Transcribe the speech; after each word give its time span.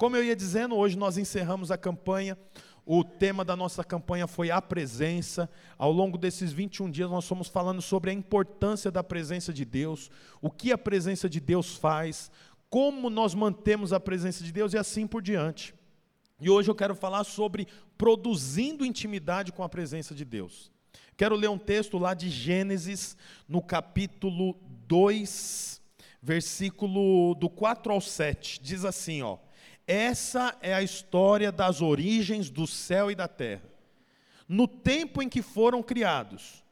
Como 0.00 0.16
eu 0.16 0.24
ia 0.24 0.34
dizendo, 0.34 0.76
hoje 0.76 0.96
nós 0.96 1.18
encerramos 1.18 1.70
a 1.70 1.76
campanha. 1.76 2.34
O 2.86 3.04
tema 3.04 3.44
da 3.44 3.54
nossa 3.54 3.84
campanha 3.84 4.26
foi 4.26 4.50
a 4.50 4.62
presença. 4.62 5.46
Ao 5.76 5.92
longo 5.92 6.16
desses 6.16 6.54
21 6.54 6.90
dias, 6.90 7.10
nós 7.10 7.28
fomos 7.28 7.48
falando 7.48 7.82
sobre 7.82 8.10
a 8.10 8.14
importância 8.14 8.90
da 8.90 9.04
presença 9.04 9.52
de 9.52 9.62
Deus, 9.62 10.10
o 10.40 10.50
que 10.50 10.72
a 10.72 10.78
presença 10.78 11.28
de 11.28 11.38
Deus 11.38 11.76
faz, 11.76 12.30
como 12.70 13.10
nós 13.10 13.34
mantemos 13.34 13.92
a 13.92 14.00
presença 14.00 14.42
de 14.42 14.50
Deus 14.50 14.72
e 14.72 14.78
assim 14.78 15.06
por 15.06 15.20
diante. 15.20 15.74
E 16.40 16.48
hoje 16.48 16.70
eu 16.70 16.74
quero 16.74 16.94
falar 16.94 17.24
sobre 17.24 17.68
produzindo 17.98 18.86
intimidade 18.86 19.52
com 19.52 19.62
a 19.62 19.68
presença 19.68 20.14
de 20.14 20.24
Deus. 20.24 20.72
Quero 21.14 21.36
ler 21.36 21.50
um 21.50 21.58
texto 21.58 21.98
lá 21.98 22.14
de 22.14 22.30
Gênesis, 22.30 23.18
no 23.46 23.60
capítulo 23.60 24.56
2, 24.86 25.78
versículo 26.22 27.34
do 27.34 27.50
4 27.50 27.92
ao 27.92 28.00
7. 28.00 28.62
Diz 28.62 28.86
assim, 28.86 29.20
ó: 29.20 29.36
Essa 29.86 30.56
é 30.60 30.72
a 30.72 30.82
história 30.82 31.50
das 31.50 31.80
origens 31.80 32.50
do 32.50 32.66
céu 32.66 33.10
e 33.10 33.14
da 33.14 33.26
terra. 33.26 33.68
No 34.48 34.66
tempo 34.66 35.22
em 35.22 35.28
que 35.28 35.42
foram 35.42 35.82
criados, 35.82 36.64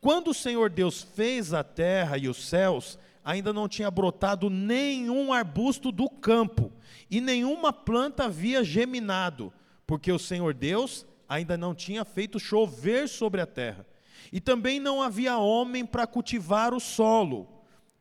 quando 0.00 0.28
o 0.28 0.34
Senhor 0.34 0.70
Deus 0.70 1.02
fez 1.02 1.52
a 1.52 1.64
terra 1.64 2.16
e 2.18 2.28
os 2.28 2.48
céus, 2.48 2.98
ainda 3.24 3.52
não 3.52 3.68
tinha 3.68 3.90
brotado 3.90 4.48
nenhum 4.48 5.32
arbusto 5.32 5.90
do 5.90 6.08
campo, 6.08 6.72
e 7.10 7.20
nenhuma 7.20 7.72
planta 7.72 8.24
havia 8.24 8.62
geminado, 8.62 9.52
porque 9.86 10.10
o 10.12 10.18
Senhor 10.18 10.54
Deus 10.54 11.06
ainda 11.28 11.56
não 11.56 11.74
tinha 11.74 12.04
feito 12.04 12.38
chover 12.38 13.08
sobre 13.08 13.40
a 13.40 13.46
terra 13.46 13.86
e 14.32 14.40
também 14.40 14.80
não 14.80 15.02
havia 15.02 15.38
homem 15.38 15.84
para 15.84 16.06
cultivar 16.06 16.74
o 16.74 16.80
solo. 16.80 17.48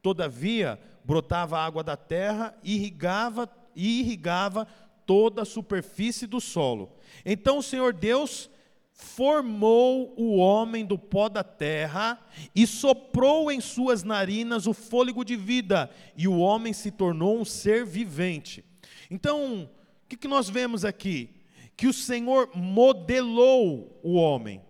Todavia, 0.02 0.80
brotava 1.04 1.60
água 1.60 1.84
da 1.84 1.96
terra 1.96 2.56
irrigava, 2.64 3.50
e 3.76 4.00
irrigava 4.00 4.68
toda 5.06 5.44
a 5.44 5.46
superfície 5.46 6.26
do 6.26 6.42
solo. 6.42 6.92
Então 7.26 7.60
o 7.60 7.64
Senhor 7.64 7.94
Deus 7.94 8.50
formou 8.96 10.14
o 10.18 10.38
homem 10.38 10.86
do 10.86 10.98
pó 10.98 11.28
da 11.28 11.44
terra 11.44 12.18
e 12.56 12.66
soprou 12.66 13.52
em 13.52 13.60
suas 13.60 14.04
narinas 14.04 14.68
o 14.68 14.74
fôlego 14.74 15.26
de 15.26 15.36
vida, 15.36 15.92
e 16.16 16.30
o 16.30 16.38
homem 16.38 16.72
se 16.72 16.92
tornou 16.92 17.38
um 17.38 17.44
ser 17.44 17.86
vivente. 17.86 18.64
Então, 19.12 19.64
o 19.64 20.08
que, 20.08 20.16
que 20.16 20.30
nós 20.30 20.50
vemos 20.50 20.86
aqui? 20.86 21.30
Que 21.76 21.88
o 21.88 21.94
Senhor 21.94 22.50
modelou 22.56 24.00
o 24.02 24.14
homem. 24.14 24.62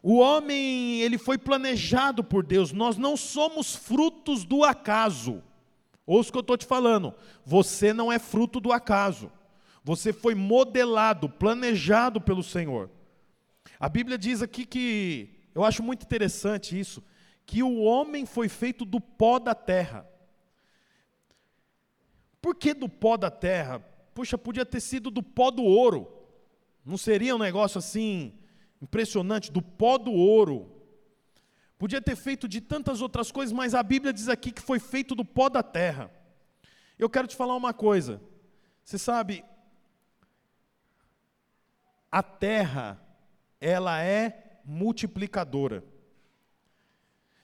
O 0.00 0.18
homem, 0.18 1.00
ele 1.00 1.18
foi 1.18 1.36
planejado 1.36 2.22
por 2.22 2.44
Deus. 2.44 2.72
Nós 2.72 2.96
não 2.96 3.16
somos 3.16 3.74
frutos 3.74 4.44
do 4.44 4.64
acaso. 4.64 5.42
Ouça 6.06 6.28
o 6.28 6.32
que 6.32 6.38
eu 6.38 6.42
estou 6.42 6.56
te 6.56 6.66
falando. 6.66 7.14
Você 7.44 7.92
não 7.92 8.10
é 8.10 8.18
fruto 8.18 8.60
do 8.60 8.72
acaso. 8.72 9.30
Você 9.84 10.12
foi 10.12 10.34
modelado, 10.34 11.28
planejado 11.28 12.20
pelo 12.20 12.42
Senhor. 12.42 12.90
A 13.78 13.88
Bíblia 13.88 14.16
diz 14.16 14.42
aqui 14.42 14.64
que, 14.64 15.48
eu 15.54 15.64
acho 15.64 15.82
muito 15.82 16.04
interessante 16.04 16.78
isso, 16.78 17.02
que 17.44 17.62
o 17.62 17.80
homem 17.80 18.24
foi 18.24 18.48
feito 18.48 18.84
do 18.84 19.00
pó 19.00 19.38
da 19.38 19.54
terra. 19.54 20.06
Por 22.40 22.54
que 22.54 22.74
do 22.74 22.88
pó 22.88 23.16
da 23.16 23.30
terra? 23.30 23.80
Puxa, 24.14 24.36
podia 24.36 24.66
ter 24.66 24.80
sido 24.80 25.10
do 25.10 25.22
pó 25.22 25.50
do 25.50 25.62
ouro. 25.62 26.08
Não 26.84 26.96
seria 26.96 27.34
um 27.34 27.38
negócio 27.38 27.78
assim 27.78 28.34
impressionante, 28.80 29.50
do 29.52 29.62
pó 29.62 29.96
do 29.96 30.12
ouro. 30.12 30.81
Podia 31.82 32.00
ter 32.00 32.14
feito 32.14 32.46
de 32.46 32.60
tantas 32.60 33.02
outras 33.02 33.32
coisas, 33.32 33.52
mas 33.52 33.74
a 33.74 33.82
Bíblia 33.82 34.12
diz 34.12 34.28
aqui 34.28 34.52
que 34.52 34.62
foi 34.62 34.78
feito 34.78 35.16
do 35.16 35.24
pó 35.24 35.48
da 35.48 35.64
terra. 35.64 36.12
Eu 36.96 37.10
quero 37.10 37.26
te 37.26 37.34
falar 37.34 37.56
uma 37.56 37.74
coisa. 37.74 38.22
Você 38.84 38.96
sabe, 38.96 39.44
a 42.08 42.22
terra, 42.22 43.02
ela 43.60 44.00
é 44.00 44.60
multiplicadora. 44.64 45.82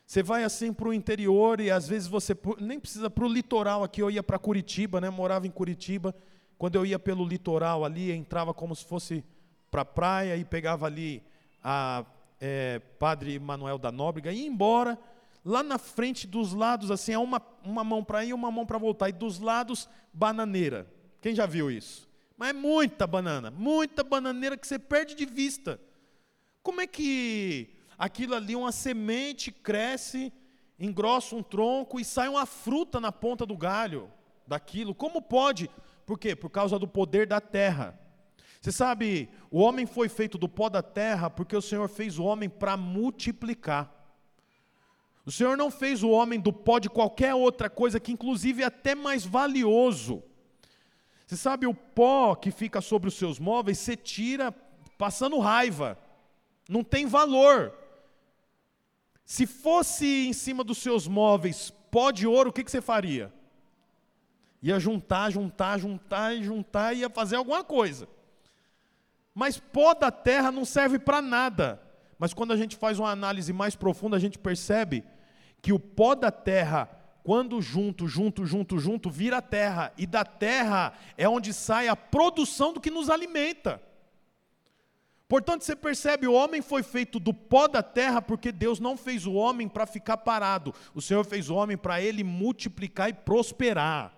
Você 0.07 0.23
vai 0.23 0.45
assim 0.45 0.73
para 0.73 0.87
o 0.87 0.95
interior 0.95 1.61
e 1.61 1.73
às 1.73 1.89
vezes 1.89 2.07
você 2.07 2.33
nem 2.61 2.79
precisa 2.79 3.11
para 3.11 3.25
o 3.25 3.29
litoral 3.29 3.83
aqui. 3.83 4.01
Eu 4.01 4.09
ia 4.09 4.23
para 4.23 4.39
Curitiba, 4.39 5.01
né? 5.01 5.11
Morava 5.11 5.49
em 5.49 5.51
Curitiba. 5.51 6.15
Quando 6.57 6.77
eu 6.77 6.87
ia 6.87 7.01
pelo 7.01 7.27
litoral 7.27 7.85
ali, 7.85 8.13
entrava 8.13 8.55
como 8.55 8.77
se 8.77 8.85
fosse 8.85 9.25
para 9.69 9.83
a 9.83 9.85
praia 9.85 10.37
e 10.37 10.45
pegava 10.45 10.87
ali 10.87 11.25
a 11.61 12.07
é, 12.41 12.79
Padre 12.99 13.39
Manuel 13.39 13.79
da 13.79 13.91
Nóbrega, 13.91 14.33
ia 14.33 14.47
embora, 14.47 14.99
lá 15.45 15.63
na 15.63 15.79
frente 15.79 16.27
dos 16.27 16.53
lados, 16.53 16.91
assim, 16.91 17.13
é 17.13 17.19
uma, 17.19 17.41
uma 17.65 17.83
mão 17.83 18.05
para 18.05 18.25
ir 18.25 18.29
e 18.29 18.33
uma 18.33 18.51
mão 18.51 18.67
para 18.67 18.79
voltar, 18.79 19.09
e 19.09 19.13
dos 19.13 19.39
lados, 19.39 19.89
bananeira. 20.13 20.87
Quem 21.21 21.35
já 21.35 21.47
viu 21.47 21.71
isso? 21.71 22.09
Mas 22.37 22.51
é 22.51 22.53
muita 22.53 23.07
banana, 23.07 23.51
muita 23.51 24.05
bananeira 24.05 24.57
que 24.57 24.67
você 24.67 24.79
perde 24.79 25.15
de 25.15 25.27
vista. 25.27 25.81
Como 26.63 26.81
é 26.81 26.87
que 26.87 27.75
aquilo 27.97 28.35
ali, 28.35 28.55
uma 28.55 28.71
semente, 28.71 29.51
cresce, 29.51 30.33
engrossa 30.79 31.35
um 31.35 31.43
tronco 31.43 31.99
e 31.99 32.05
sai 32.05 32.29
uma 32.29 32.47
fruta 32.47 33.01
na 33.01 33.11
ponta 33.11 33.45
do 33.45 33.57
galho 33.57 34.09
daquilo? 34.47 34.95
Como 34.95 35.21
pode? 35.21 35.69
Por 36.07 36.19
quê? 36.19 36.37
Por 36.37 36.51
causa 36.51 36.79
do 36.79 36.87
poder 36.87 37.27
da 37.27 37.41
terra. 37.41 37.99
Você 38.61 38.73
sabe, 38.73 39.29
o 39.51 39.61
homem 39.61 39.87
foi 39.87 40.09
feito 40.09 40.37
do 40.37 40.49
pó 40.49 40.69
da 40.69 40.83
terra 40.83 41.31
porque 41.31 41.57
o 41.57 41.63
Senhor 41.63 41.89
fez 41.89 42.19
o 42.19 42.25
homem 42.25 42.49
para 42.49 42.77
multiplicar. 42.77 43.95
O 45.25 45.31
Senhor 45.31 45.57
não 45.57 45.71
fez 45.71 46.03
o 46.03 46.11
homem 46.11 46.41
do 46.41 46.53
pó 46.53 46.79
de 46.79 46.89
qualquer 46.89 47.35
outra 47.35 47.69
coisa, 47.69 48.01
que 48.01 48.13
inclusive 48.13 48.63
é 48.63 48.67
até 48.67 48.95
mais 48.95 49.25
valioso. 49.25 50.23
Você 51.27 51.37
sabe, 51.37 51.67
o 51.67 51.75
pó 51.75 52.35
que 52.35 52.51
fica 52.51 52.81
sobre 52.81 53.09
os 53.09 53.15
seus 53.15 53.39
móveis, 53.39 53.79
você 53.79 53.95
tira 53.95 54.51
passando 54.97 55.39
raiva, 55.39 55.99
não 56.69 56.83
tem 56.83 57.07
valor. 57.07 57.73
Se 59.25 59.47
fosse 59.47 60.27
em 60.27 60.33
cima 60.33 60.65
dos 60.65 60.79
seus 60.79 61.07
móveis 61.07 61.71
pó 61.91 62.11
de 62.11 62.27
ouro, 62.27 62.49
o 62.49 62.53
que, 62.53 62.65
que 62.65 62.71
você 62.71 62.81
faria? 62.81 63.33
Ia 64.63 64.81
juntar, 64.81 65.31
juntar, 65.31 65.79
juntar 65.79 66.35
e 66.35 66.43
juntar, 66.43 66.95
ia 66.95 67.11
fazer 67.11 67.37
alguma 67.37 67.63
coisa. 67.63 68.09
Mas 69.35 69.59
pó 69.59 69.95
da 69.95 70.11
terra 70.11 70.51
não 70.51 70.65
serve 70.65 70.99
para 70.99 71.23
nada. 71.23 71.81
Mas 72.19 72.35
quando 72.35 72.53
a 72.53 72.57
gente 72.57 72.77
faz 72.77 72.99
uma 72.99 73.11
análise 73.11 73.53
mais 73.53 73.77
profunda, 73.77 74.17
a 74.17 74.21
gente 74.21 74.39
percebe 74.39 75.05
que 75.63 75.73
o 75.73 75.79
pó 75.79 76.15
da 76.15 76.31
terra, 76.31 76.89
quando 77.23 77.61
junto, 77.61 78.09
junto, 78.09 78.45
junto, 78.45 78.79
junto, 78.79 79.11
vira 79.11 79.41
terra. 79.41 79.93
E 79.97 80.07
da 80.07 80.25
terra 80.25 80.93
é 81.17 81.29
onde 81.29 81.53
sai 81.53 81.89
a 81.89 81.95
produção 81.95 82.73
do 82.73 82.81
que 82.81 82.91
nos 82.91 83.09
alimenta. 83.09 83.81
Portanto, 85.29 85.63
você 85.63 85.77
percebe, 85.77 86.27
o 86.27 86.33
homem 86.33 86.63
foi 86.63 86.83
feito 86.83 87.21
do 87.21 87.35
pó 87.35 87.69
da 87.69 87.83
terra 87.83 88.23
porque 88.23 88.51
Deus 88.51 88.81
não 88.81 88.97
fez 88.97 89.27
o 89.27 89.35
homem 89.35 89.69
para 89.69 89.85
ficar 89.85 90.17
parado. 90.17 90.75
O 90.95 91.03
Senhor 91.03 91.23
fez 91.23 91.51
o 91.51 91.55
homem 91.55 91.77
para 91.77 92.01
ele 92.01 92.25
multiplicar 92.25 93.11
e 93.11 93.13
prosperar. 93.13 94.18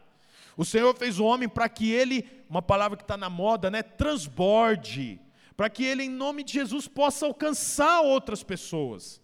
O 0.61 0.65
Senhor 0.67 0.95
fez 0.95 1.19
o 1.19 1.25
homem 1.25 1.49
para 1.49 1.71
que 1.71 1.91
ele, 1.91 2.29
uma 2.47 2.61
palavra 2.61 2.95
que 2.95 3.03
está 3.03 3.17
na 3.17 3.31
moda, 3.31 3.71
né, 3.71 3.83
transborde, 3.83 5.19
para 5.57 5.71
que 5.71 5.83
ele, 5.83 6.03
em 6.03 6.11
nome 6.11 6.45
de 6.45 6.53
Jesus, 6.53 6.87
possa 6.87 7.25
alcançar 7.25 8.03
outras 8.03 8.43
pessoas. 8.43 9.23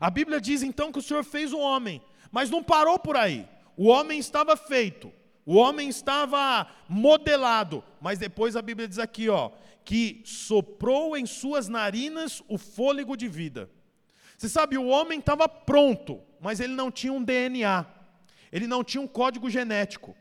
A 0.00 0.08
Bíblia 0.08 0.40
diz 0.40 0.62
então 0.62 0.90
que 0.90 0.98
o 0.98 1.02
Senhor 1.02 1.22
fez 1.22 1.52
o 1.52 1.58
homem, 1.58 2.00
mas 2.30 2.48
não 2.48 2.62
parou 2.64 2.98
por 2.98 3.14
aí. 3.14 3.46
O 3.76 3.88
homem 3.88 4.18
estava 4.18 4.56
feito, 4.56 5.12
o 5.44 5.56
homem 5.56 5.90
estava 5.90 6.66
modelado, 6.88 7.84
mas 8.00 8.18
depois 8.18 8.56
a 8.56 8.62
Bíblia 8.62 8.88
diz 8.88 8.98
aqui, 8.98 9.28
ó, 9.28 9.50
que 9.84 10.22
soprou 10.24 11.14
em 11.14 11.26
suas 11.26 11.68
narinas 11.68 12.42
o 12.48 12.56
fôlego 12.56 13.18
de 13.18 13.28
vida. 13.28 13.68
Você 14.38 14.48
sabe, 14.48 14.78
o 14.78 14.86
homem 14.86 15.18
estava 15.18 15.46
pronto, 15.46 16.22
mas 16.40 16.58
ele 16.58 16.72
não 16.72 16.90
tinha 16.90 17.12
um 17.12 17.22
DNA, 17.22 17.84
ele 18.50 18.66
não 18.66 18.82
tinha 18.82 19.02
um 19.02 19.06
código 19.06 19.50
genético. 19.50 20.16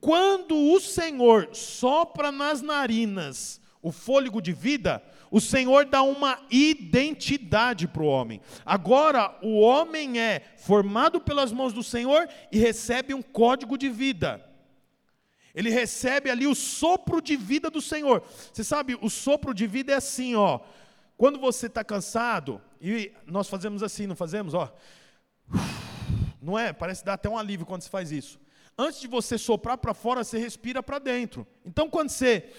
Quando 0.00 0.56
o 0.56 0.80
Senhor 0.80 1.48
sopra 1.52 2.30
nas 2.30 2.62
narinas 2.62 3.60
o 3.82 3.90
fôlego 3.90 4.40
de 4.40 4.52
vida, 4.52 5.02
o 5.30 5.40
Senhor 5.40 5.84
dá 5.84 6.02
uma 6.02 6.38
identidade 6.50 7.88
para 7.88 8.02
o 8.02 8.06
homem. 8.06 8.40
Agora, 8.64 9.36
o 9.42 9.58
homem 9.60 10.20
é 10.20 10.54
formado 10.56 11.20
pelas 11.20 11.52
mãos 11.52 11.72
do 11.72 11.82
Senhor 11.82 12.28
e 12.50 12.58
recebe 12.58 13.12
um 13.12 13.22
código 13.22 13.76
de 13.76 13.88
vida. 13.88 14.44
Ele 15.54 15.70
recebe 15.70 16.30
ali 16.30 16.46
o 16.46 16.54
sopro 16.54 17.20
de 17.20 17.36
vida 17.36 17.68
do 17.68 17.80
Senhor. 17.80 18.22
Você 18.52 18.62
sabe, 18.62 18.96
o 19.00 19.10
sopro 19.10 19.52
de 19.52 19.66
vida 19.66 19.92
é 19.92 19.96
assim, 19.96 20.36
ó. 20.36 20.60
Quando 21.16 21.40
você 21.40 21.66
está 21.66 21.82
cansado, 21.82 22.60
e 22.80 23.12
nós 23.26 23.48
fazemos 23.48 23.82
assim, 23.82 24.06
não 24.06 24.14
fazemos? 24.14 24.54
Ó. 24.54 24.72
Não 26.40 26.56
é? 26.56 26.72
Parece 26.72 27.04
dar 27.04 27.14
até 27.14 27.28
um 27.28 27.36
alívio 27.36 27.66
quando 27.66 27.82
você 27.82 27.90
faz 27.90 28.12
isso 28.12 28.38
antes 28.78 29.00
de 29.00 29.08
você 29.08 29.36
soprar 29.36 29.76
para 29.76 29.92
fora, 29.92 30.22
você 30.22 30.38
respira 30.38 30.82
para 30.82 30.98
dentro. 31.00 31.46
Então, 31.66 31.90
quando 31.90 32.10
você 32.10 32.50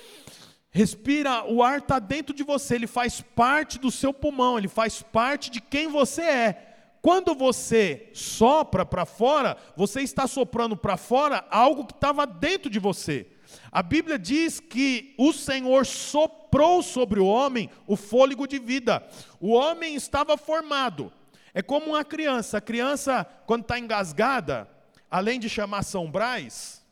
respira, 0.70 1.46
o 1.46 1.64
ar 1.64 1.80
está 1.80 1.98
dentro 1.98 2.36
de 2.36 2.44
você, 2.44 2.76
ele 2.76 2.88
faz 2.88 3.22
parte 3.22 3.80
do 3.80 3.90
seu 3.90 4.14
pulmão, 4.14 4.58
ele 4.58 4.68
faz 4.68 5.02
parte 5.02 5.50
de 5.50 5.62
quem 5.62 5.88
você 5.88 6.22
é. 6.22 6.66
Quando 7.02 7.34
você 7.34 8.10
sopra 8.14 8.86
para 8.86 9.06
fora, 9.06 9.56
você 9.76 10.02
está 10.02 10.28
soprando 10.28 10.76
para 10.76 10.98
fora 10.98 11.46
algo 11.50 11.86
que 11.86 11.94
estava 11.94 12.28
dentro 12.28 12.70
de 12.70 12.78
você. 12.78 13.26
A 13.72 13.82
Bíblia 13.82 14.20
diz 14.20 14.60
que 14.60 15.16
o 15.18 15.32
Senhor 15.32 15.86
soprou 15.86 16.84
sobre 16.84 17.20
o 17.20 17.26
homem 17.26 17.70
o 17.88 17.96
fôlego 17.96 18.46
de 18.46 18.60
vida. 18.60 19.08
O 19.40 19.54
homem 19.54 19.96
estava 19.96 20.38
formado. 20.38 21.12
É 21.54 21.62
como 21.62 21.88
uma 21.88 22.04
criança. 22.04 22.58
A 22.58 22.62
criança, 22.62 23.26
quando 23.46 23.62
está 23.62 23.80
engasgada, 23.80 24.70
além 25.10 25.40
de 25.40 25.50
chamar 25.50 25.84
São 25.84 26.10
Brás, 26.10 26.86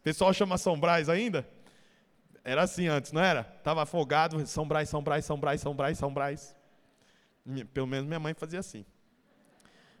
o 0.00 0.02
pessoal 0.02 0.32
chama 0.32 0.58
São 0.58 0.78
Brás 0.78 1.08
ainda? 1.08 1.48
Era 2.44 2.62
assim 2.62 2.88
antes, 2.88 3.12
não 3.12 3.22
era? 3.22 3.52
Estava 3.58 3.82
afogado, 3.82 4.44
São 4.46 4.66
Brás, 4.66 4.88
São 4.88 5.02
Brás, 5.02 5.24
São 5.24 5.38
Brás, 5.38 5.60
São 5.60 5.74
Brás, 5.74 5.98
São 5.98 6.12
Brás. 6.12 6.56
Pelo 7.72 7.86
menos 7.86 8.06
minha 8.06 8.18
mãe 8.18 8.34
fazia 8.34 8.58
assim. 8.58 8.84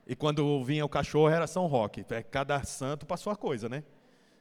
E 0.06 0.16
quando 0.16 0.62
vinha 0.64 0.84
o 0.84 0.88
cachorro 0.88 1.28
era 1.28 1.46
São 1.46 1.66
Roque. 1.66 2.04
É, 2.10 2.22
cada 2.22 2.62
santo 2.64 3.06
passou 3.06 3.32
a 3.32 3.36
coisa, 3.36 3.68
né? 3.68 3.84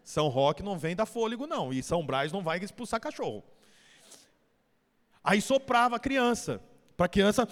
São 0.04 0.28
Roque 0.30 0.64
não 0.64 0.78
vem 0.78 0.96
dar 0.96 1.06
fôlego, 1.06 1.46
não. 1.46 1.72
E 1.72 1.84
São 1.84 2.04
Brás 2.04 2.32
não 2.32 2.42
vai 2.42 2.58
expulsar 2.58 3.00
cachorro. 3.00 3.44
Aí 5.24 5.40
soprava 5.40 5.98
a 5.98 6.00
criança, 6.00 6.60
para 6.98 7.06
a 7.06 7.10
criança 7.10 7.48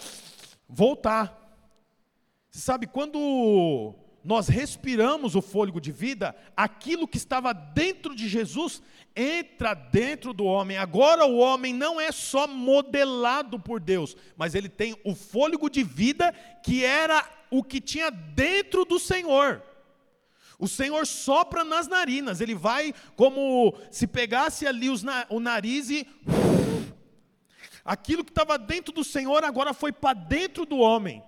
voltar. 0.68 1.36
Você 2.50 2.62
sabe, 2.62 2.88
quando 2.88 3.94
nós 4.30 4.48
respiramos 4.48 5.34
o 5.34 5.42
fôlego 5.42 5.82
de 5.82 5.92
vida, 5.92 6.36
aquilo 6.56 7.08
que 7.08 7.18
estava 7.18 7.52
dentro 7.52 8.16
de 8.16 8.30
Jesus 8.30 8.80
entra 9.16 9.74
dentro 9.74 10.34
do 10.36 10.46
homem. 10.46 10.78
Agora 10.78 11.26
o 11.26 11.40
homem 11.40 11.74
não 11.74 12.00
é 12.00 12.12
só 12.12 12.46
modelado 12.46 13.60
por 13.60 13.80
Deus, 13.80 14.16
mas 14.38 14.54
ele 14.54 14.70
tem 14.70 14.96
o 15.04 15.16
fôlego 15.16 15.68
de 15.68 15.82
vida 15.82 16.32
que 16.64 16.86
era 16.86 17.28
o 17.50 17.64
que 17.64 17.82
tinha 17.82 18.12
dentro 18.12 18.86
do 18.86 19.00
Senhor. 19.00 19.64
O 20.60 20.68
Senhor 20.68 21.08
sopra 21.08 21.64
nas 21.64 21.88
narinas, 21.88 22.40
ele 22.40 22.54
vai 22.54 22.94
como 23.16 23.76
se 23.90 24.06
pegasse 24.06 24.68
ali 24.68 24.90
o 25.28 25.40
nariz 25.40 25.90
e. 25.90 26.06
Aquilo 27.84 28.24
que 28.24 28.30
estava 28.30 28.60
dentro 28.60 28.94
do 28.94 29.04
Senhor 29.04 29.44
agora 29.44 29.74
foi 29.74 29.92
para 29.92 30.14
dentro 30.14 30.68
do 30.68 30.78
homem. 30.78 31.24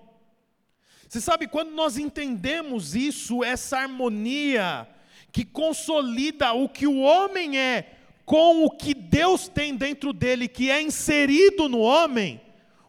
Você 1.12 1.20
sabe, 1.20 1.46
quando 1.46 1.72
nós 1.72 1.98
entendemos 1.98 2.96
isso, 2.96 3.44
essa 3.44 3.80
harmonia 3.80 4.88
que 5.30 5.44
consolida 5.44 6.54
o 6.54 6.70
que 6.70 6.88
o 6.88 7.02
homem 7.02 7.60
é 7.60 7.98
com 8.24 8.64
o 8.64 8.72
que 8.72 8.94
Deus 8.94 9.50
tem 9.50 9.76
dentro 9.76 10.14
dele, 10.14 10.48
que 10.48 10.72
é 10.72 10.82
inserido 10.82 11.68
no 11.68 11.80
homem, 11.80 12.40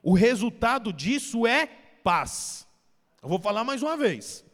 o 0.04 0.12
resultado 0.12 0.92
disso 0.92 1.48
é 1.48 1.66
paz. 1.66 2.64
Eu 3.20 3.28
vou 3.28 3.40
falar 3.40 3.64
mais 3.64 3.82
uma 3.82 3.96
vez. 3.96 4.44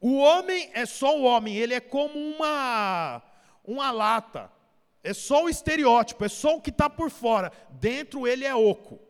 O 0.00 0.18
homem 0.18 0.70
é 0.72 0.86
só 0.86 1.18
o 1.18 1.24
homem, 1.24 1.56
ele 1.56 1.74
é 1.74 1.80
como 1.80 2.16
uma, 2.16 3.20
uma 3.64 3.90
lata. 3.90 4.48
É 5.02 5.12
só 5.12 5.46
o 5.46 5.48
estereótipo, 5.48 6.24
é 6.24 6.28
só 6.28 6.54
o 6.54 6.60
que 6.60 6.70
está 6.70 6.88
por 6.88 7.10
fora. 7.10 7.50
Dentro 7.70 8.24
ele 8.24 8.44
é 8.44 8.54
oco. 8.54 9.00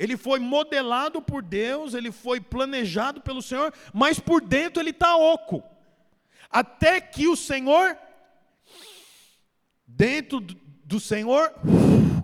Ele 0.00 0.16
foi 0.16 0.40
modelado 0.40 1.20
por 1.20 1.42
Deus, 1.42 1.92
ele 1.92 2.10
foi 2.10 2.40
planejado 2.40 3.20
pelo 3.20 3.42
Senhor, 3.42 3.70
mas 3.92 4.18
por 4.18 4.40
dentro 4.40 4.80
ele 4.80 4.92
está 4.92 5.14
oco. 5.14 5.62
Até 6.48 7.02
que 7.02 7.28
o 7.28 7.36
Senhor, 7.36 7.98
dentro 9.86 10.40
do 10.40 10.98
Senhor, 10.98 11.52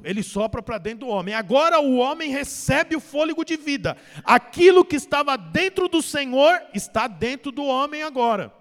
ele 0.03 0.23
sopra 0.23 0.63
para 0.63 0.79
dentro 0.79 1.01
do 1.01 1.09
homem. 1.09 1.35
Agora 1.35 1.79
o 1.79 1.99
homem 1.99 2.31
recebe 2.31 2.97
o 2.97 3.01
fôlego 3.01 3.45
de 3.45 3.59
vida. 3.59 3.95
Aquilo 4.25 4.83
que 4.83 4.97
estava 4.97 5.37
dentro 5.37 5.87
do 5.87 6.01
Senhor 6.01 6.59
está 6.73 7.07
dentro 7.07 7.53
do 7.53 7.63
homem 7.63 8.03
agora. 8.03 8.55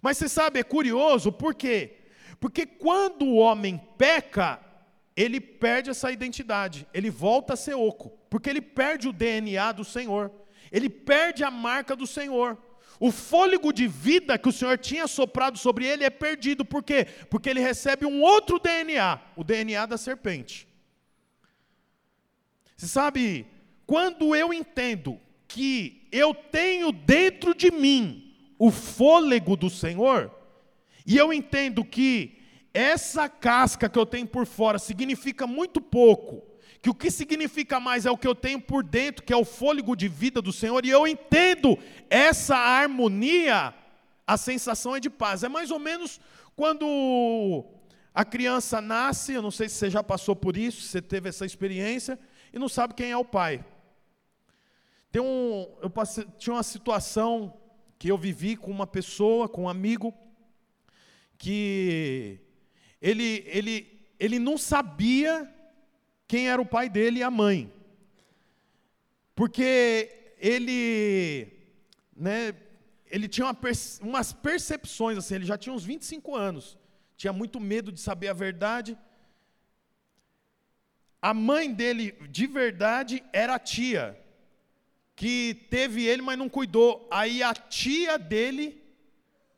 Mas 0.00 0.16
você 0.16 0.26
sabe, 0.26 0.58
é 0.58 0.62
curioso, 0.62 1.30
por 1.30 1.54
quê? 1.54 1.98
Porque 2.40 2.64
quando 2.64 3.26
o 3.26 3.36
homem 3.36 3.78
peca, 3.98 4.58
ele 5.20 5.40
perde 5.40 5.90
essa 5.90 6.10
identidade, 6.10 6.86
ele 6.94 7.10
volta 7.10 7.52
a 7.52 7.56
ser 7.56 7.74
oco, 7.74 8.10
porque 8.30 8.48
ele 8.48 8.60
perde 8.60 9.08
o 9.08 9.12
DNA 9.12 9.72
do 9.72 9.84
Senhor, 9.84 10.32
ele 10.72 10.88
perde 10.88 11.44
a 11.44 11.50
marca 11.50 11.94
do 11.94 12.06
Senhor. 12.06 12.56
O 12.98 13.10
fôlego 13.10 13.72
de 13.72 13.86
vida 13.86 14.38
que 14.38 14.48
o 14.48 14.52
Senhor 14.52 14.78
tinha 14.78 15.06
soprado 15.06 15.58
sobre 15.58 15.86
ele 15.86 16.04
é 16.04 16.10
perdido, 16.10 16.64
por 16.64 16.82
quê? 16.82 17.06
Porque 17.28 17.48
ele 17.48 17.60
recebe 17.60 18.06
um 18.06 18.22
outro 18.22 18.58
DNA, 18.58 19.20
o 19.36 19.42
DNA 19.42 19.86
da 19.86 19.96
serpente. 19.96 20.68
Você 22.76 22.86
sabe, 22.86 23.46
quando 23.86 24.34
eu 24.34 24.54
entendo 24.54 25.18
que 25.48 26.08
eu 26.12 26.34
tenho 26.34 26.92
dentro 26.92 27.54
de 27.54 27.70
mim 27.70 28.34
o 28.58 28.70
fôlego 28.70 29.56
do 29.56 29.68
Senhor, 29.68 30.30
e 31.06 31.16
eu 31.16 31.32
entendo 31.32 31.84
que 31.84 32.39
essa 32.72 33.28
casca 33.28 33.88
que 33.88 33.98
eu 33.98 34.06
tenho 34.06 34.26
por 34.26 34.46
fora 34.46 34.78
significa 34.78 35.46
muito 35.46 35.80
pouco, 35.80 36.42
que 36.80 36.88
o 36.88 36.94
que 36.94 37.10
significa 37.10 37.78
mais 37.78 38.06
é 38.06 38.10
o 38.10 38.16
que 38.16 38.26
eu 38.26 38.34
tenho 38.34 38.60
por 38.60 38.82
dentro, 38.82 39.24
que 39.24 39.32
é 39.32 39.36
o 39.36 39.44
fôlego 39.44 39.94
de 39.94 40.08
vida 40.08 40.40
do 40.40 40.52
Senhor, 40.52 40.84
e 40.86 40.90
eu 40.90 41.06
entendo 41.06 41.76
essa 42.08 42.56
harmonia, 42.56 43.74
a 44.26 44.36
sensação 44.36 44.96
é 44.96 45.00
de 45.00 45.10
paz. 45.10 45.42
É 45.42 45.48
mais 45.48 45.70
ou 45.70 45.78
menos 45.78 46.20
quando 46.56 47.64
a 48.14 48.24
criança 48.24 48.80
nasce, 48.80 49.32
eu 49.32 49.42
não 49.42 49.50
sei 49.50 49.68
se 49.68 49.74
você 49.74 49.90
já 49.90 50.02
passou 50.02 50.34
por 50.34 50.56
isso, 50.56 50.82
se 50.82 50.88
você 50.88 51.02
teve 51.02 51.28
essa 51.28 51.44
experiência, 51.44 52.18
e 52.52 52.58
não 52.58 52.68
sabe 52.68 52.94
quem 52.94 53.10
é 53.10 53.16
o 53.16 53.24
pai. 53.24 53.64
Tem 55.12 55.20
um, 55.20 55.68
eu 55.82 55.90
passei, 55.90 56.24
tinha 56.38 56.54
uma 56.54 56.62
situação 56.62 57.60
que 57.98 58.08
eu 58.08 58.16
vivi 58.16 58.56
com 58.56 58.70
uma 58.70 58.86
pessoa, 58.86 59.48
com 59.48 59.64
um 59.64 59.68
amigo, 59.68 60.14
que 61.36 62.40
ele, 63.00 63.44
ele, 63.46 64.00
ele 64.18 64.38
não 64.38 64.58
sabia 64.58 65.52
quem 66.28 66.48
era 66.48 66.60
o 66.60 66.66
pai 66.66 66.88
dele 66.88 67.20
e 67.20 67.22
a 67.22 67.30
mãe. 67.30 67.72
Porque 69.34 70.34
ele, 70.38 71.48
né, 72.14 72.54
ele 73.10 73.26
tinha 73.26 73.46
uma, 73.46 73.56
umas 74.02 74.32
percepções, 74.32 75.16
assim, 75.16 75.36
ele 75.36 75.46
já 75.46 75.56
tinha 75.56 75.72
uns 75.72 75.84
25 75.84 76.36
anos, 76.36 76.78
tinha 77.16 77.32
muito 77.32 77.58
medo 77.58 77.90
de 77.90 78.00
saber 78.00 78.28
a 78.28 78.32
verdade. 78.32 78.96
A 81.22 81.34
mãe 81.34 81.72
dele, 81.72 82.12
de 82.30 82.46
verdade, 82.46 83.24
era 83.32 83.54
a 83.54 83.58
tia, 83.58 84.18
que 85.16 85.66
teve 85.68 86.04
ele, 86.06 86.22
mas 86.22 86.38
não 86.38 86.48
cuidou. 86.48 87.06
Aí 87.10 87.42
a 87.42 87.54
tia 87.54 88.18
dele 88.18 88.82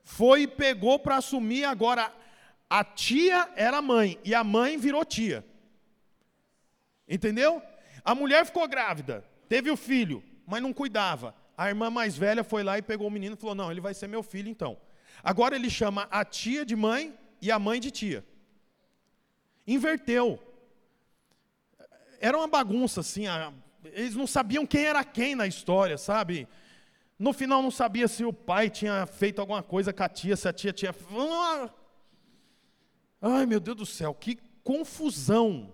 foi 0.03 0.43
e 0.43 0.49
pegou 0.49 0.99
para 0.99 1.17
assumir 1.17 1.65
agora 1.65 2.13
a 2.73 2.83
tia 2.83 3.51
era 3.55 3.83
mãe 3.83 4.19
e 4.25 4.35
a 4.35 4.43
mãe 4.43 4.79
virou 4.79 5.05
tia. 5.05 5.45
Entendeu? 7.07 7.61
A 8.03 8.15
mulher 8.15 8.47
ficou 8.47 8.67
grávida, 8.67 9.23
teve 9.47 9.71
o 9.71 9.77
filho, 9.77 10.25
mas 10.47 10.63
não 10.63 10.73
cuidava. 10.73 11.35
A 11.55 11.69
irmã 11.69 11.91
mais 11.91 12.17
velha 12.17 12.43
foi 12.43 12.63
lá 12.63 12.79
e 12.79 12.83
pegou 12.83 13.09
o 13.09 13.11
menino 13.11 13.35
e 13.35 13.39
falou: 13.39 13.55
Não, 13.55 13.71
ele 13.71 13.83
vai 13.83 13.93
ser 13.93 14.07
meu 14.07 14.23
filho 14.23 14.49
então. 14.49 14.79
Agora 15.23 15.55
ele 15.55 15.69
chama 15.69 16.09
a 16.11 16.25
tia 16.25 16.65
de 16.65 16.75
mãe 16.75 17.15
e 17.43 17.51
a 17.51 17.59
mãe 17.59 17.79
de 17.79 17.91
tia. 17.91 18.25
Inverteu. 19.67 20.41
Era 22.23 22.39
uma 22.39 22.49
bagunça 22.49 23.01
assim, 23.01 23.25
eles 23.85 24.17
não 24.17 24.27
sabiam 24.27 24.65
quem 24.65 24.87
era 24.87 25.05
quem 25.05 25.35
na 25.35 25.47
história, 25.47 25.99
sabe? 25.99 26.49
No 27.19 27.35
final 27.35 27.61
não 27.61 27.71
sabia 27.71 28.09
se 28.09 28.25
o 28.25 28.33
pai 28.33 28.71
tinha 28.71 29.05
feito 29.05 29.43
alguma 29.43 29.63
coisa 29.63 29.93
com 29.93 30.03
a 30.03 30.09
tia, 30.09 30.37
se 30.37 30.49
a 30.49 30.55
tia 30.55 30.73
tinha. 30.73 30.95
Ai, 33.25 33.47
meu 33.47 33.61
Deus 33.61 33.77
do 33.77 33.87
céu, 33.87 34.13
que 34.13 34.37
confusão. 34.65 35.73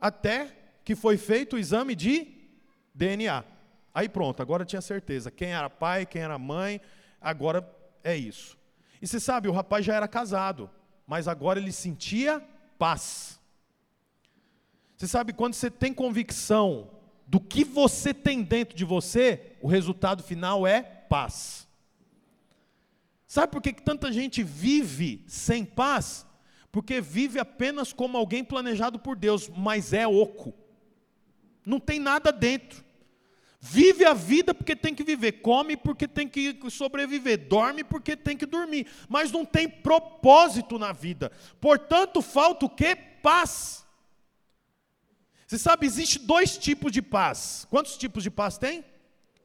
Até 0.00 0.48
que 0.84 0.96
foi 0.96 1.16
feito 1.16 1.54
o 1.54 1.58
exame 1.58 1.94
de 1.94 2.26
DNA. 2.92 3.44
Aí 3.94 4.08
pronto, 4.08 4.42
agora 4.42 4.64
tinha 4.64 4.82
certeza. 4.82 5.30
Quem 5.30 5.54
era 5.54 5.70
pai, 5.70 6.04
quem 6.04 6.22
era 6.22 6.36
mãe, 6.36 6.80
agora 7.20 7.64
é 8.02 8.16
isso. 8.16 8.58
E 9.00 9.06
você 9.06 9.20
sabe, 9.20 9.48
o 9.48 9.52
rapaz 9.52 9.86
já 9.86 9.94
era 9.94 10.08
casado, 10.08 10.68
mas 11.06 11.28
agora 11.28 11.60
ele 11.60 11.70
sentia 11.70 12.42
paz. 12.76 13.40
Você 14.96 15.06
sabe, 15.06 15.32
quando 15.32 15.54
você 15.54 15.70
tem 15.70 15.94
convicção 15.94 16.90
do 17.26 17.38
que 17.38 17.64
você 17.64 18.12
tem 18.12 18.42
dentro 18.42 18.76
de 18.76 18.84
você, 18.84 19.56
o 19.60 19.68
resultado 19.68 20.22
final 20.22 20.66
é 20.66 20.82
paz. 20.82 21.65
Sabe 23.26 23.52
por 23.52 23.60
que 23.60 23.72
tanta 23.72 24.12
gente 24.12 24.42
vive 24.42 25.24
sem 25.26 25.64
paz? 25.64 26.26
Porque 26.70 27.00
vive 27.00 27.38
apenas 27.38 27.92
como 27.92 28.16
alguém 28.16 28.44
planejado 28.44 28.98
por 28.98 29.16
Deus, 29.16 29.48
mas 29.48 29.92
é 29.92 30.06
oco. 30.06 30.54
Não 31.64 31.80
tem 31.80 31.98
nada 31.98 32.30
dentro. 32.30 32.84
Vive 33.58 34.04
a 34.04 34.14
vida 34.14 34.54
porque 34.54 34.76
tem 34.76 34.94
que 34.94 35.02
viver, 35.02 35.32
come 35.40 35.76
porque 35.76 36.06
tem 36.06 36.28
que 36.28 36.56
sobreviver, 36.70 37.48
dorme 37.48 37.82
porque 37.82 38.16
tem 38.16 38.36
que 38.36 38.46
dormir, 38.46 38.86
mas 39.08 39.32
não 39.32 39.44
tem 39.44 39.68
propósito 39.68 40.78
na 40.78 40.92
vida. 40.92 41.32
Portanto, 41.60 42.22
falta 42.22 42.66
o 42.66 42.70
que? 42.70 42.94
Paz. 42.94 43.84
Você 45.46 45.58
sabe, 45.58 45.86
existe 45.86 46.20
dois 46.20 46.56
tipos 46.56 46.92
de 46.92 47.02
paz. 47.02 47.66
Quantos 47.70 47.96
tipos 47.96 48.22
de 48.22 48.30
paz 48.30 48.58
tem? 48.58 48.84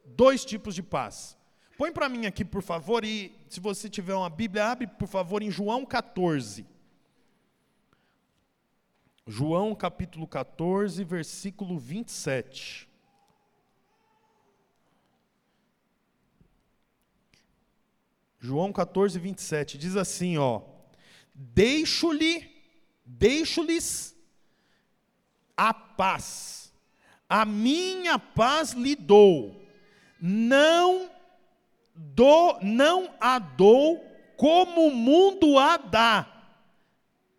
Dois 0.06 0.46
tipos 0.46 0.76
de 0.76 0.84
paz. 0.84 1.38
Põe 1.82 1.92
para 1.92 2.08
mim 2.08 2.28
aqui, 2.28 2.46
por 2.46 2.62
favor, 2.62 3.04
e 3.04 3.36
se 3.50 3.60
você 3.60 3.90
tiver 3.90 4.14
uma 4.14 4.30
Bíblia, 4.30 4.68
abre, 4.68 4.86
por 4.86 5.08
favor, 5.08 5.42
em 5.42 5.50
João 5.50 5.84
14. 5.84 6.64
João 9.26 9.74
capítulo 9.74 10.28
14, 10.28 11.04
versículo 11.04 11.80
27. 11.80 12.88
João 18.40 18.72
14, 18.72 19.18
27 19.18 19.80
diz 19.80 19.96
assim, 19.96 20.38
ó: 20.38 20.62
Deixo-lhe, 21.34 22.64
deixo-lhes 23.04 24.16
a 25.58 25.74
paz. 25.74 26.72
A 27.28 27.44
minha 27.44 28.20
paz 28.20 28.74
lhe 28.74 28.96
dou. 28.96 29.66
Não 30.22 31.11
dou, 31.96 32.58
não 32.62 33.14
a 33.20 33.40
dou 33.40 34.04
como 34.38 34.88
o 34.88 34.96
mundo 34.96 35.58
a 35.60 35.78
dá. 35.78 36.28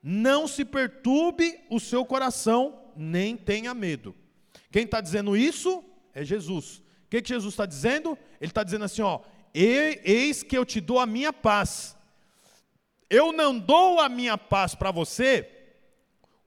Não 0.03 0.49
se 0.49 0.65
perturbe 0.65 1.59
o 1.71 1.79
seu 1.79 2.05
coração, 2.05 2.79
nem 2.97 3.37
tenha 3.37 3.73
medo. 3.75 4.15
Quem 4.71 4.85
está 4.85 5.01
dizendo 5.01 5.37
isso 5.37 5.85
é 6.15 6.25
Jesus. 6.25 6.79
O 6.79 6.83
que, 7.11 7.23
que 7.23 7.29
Jesus 7.29 7.53
está 7.53 7.67
dizendo? 7.67 8.19
Ele 8.41 8.51
está 8.51 8.63
dizendo 8.63 8.85
assim: 8.85 9.03
ó, 9.03 9.21
eis 9.55 10.43
que 10.43 10.57
eu 10.57 10.65
te 10.65 10.81
dou 10.81 10.99
a 10.99 11.07
minha 11.07 11.33
paz. 11.33 11.97
Eu 13.09 13.33
não 13.33 13.59
dou 13.59 14.01
a 14.01 14.09
minha 14.09 14.39
paz 14.39 14.75
para 14.75 14.91
você, 14.91 15.49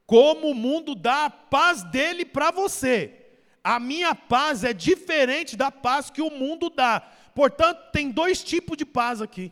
como 0.05 0.49
o 0.49 0.55
mundo 0.55 0.95
dá 0.95 1.25
a 1.25 1.29
paz 1.29 1.83
dele 1.83 2.25
para 2.25 2.49
você. 2.49 3.25
A 3.63 3.79
minha 3.79 4.15
paz 4.15 4.63
é 4.63 4.73
diferente 4.73 5.55
da 5.55 5.71
paz 5.71 6.09
que 6.09 6.21
o 6.21 6.31
mundo 6.31 6.69
dá. 6.69 7.11
Portanto, 7.35 7.91
tem 7.91 8.09
dois 8.09 8.41
tipos 8.41 8.77
de 8.77 8.85
paz 8.85 9.21
aqui. 9.21 9.51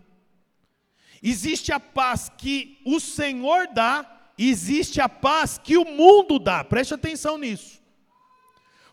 Existe 1.21 1.71
a 1.73 1.79
paz 1.79 2.31
que 2.37 2.79
o 2.85 2.99
Senhor 2.99 3.67
dá, 3.67 4.31
existe 4.37 5.01
a 5.01 5.09
paz 5.09 5.57
que 5.57 5.77
o 5.77 5.83
mundo 5.83 6.39
dá. 6.39 6.63
Preste 6.63 6.93
atenção 6.93 7.37
nisso. 7.37 7.81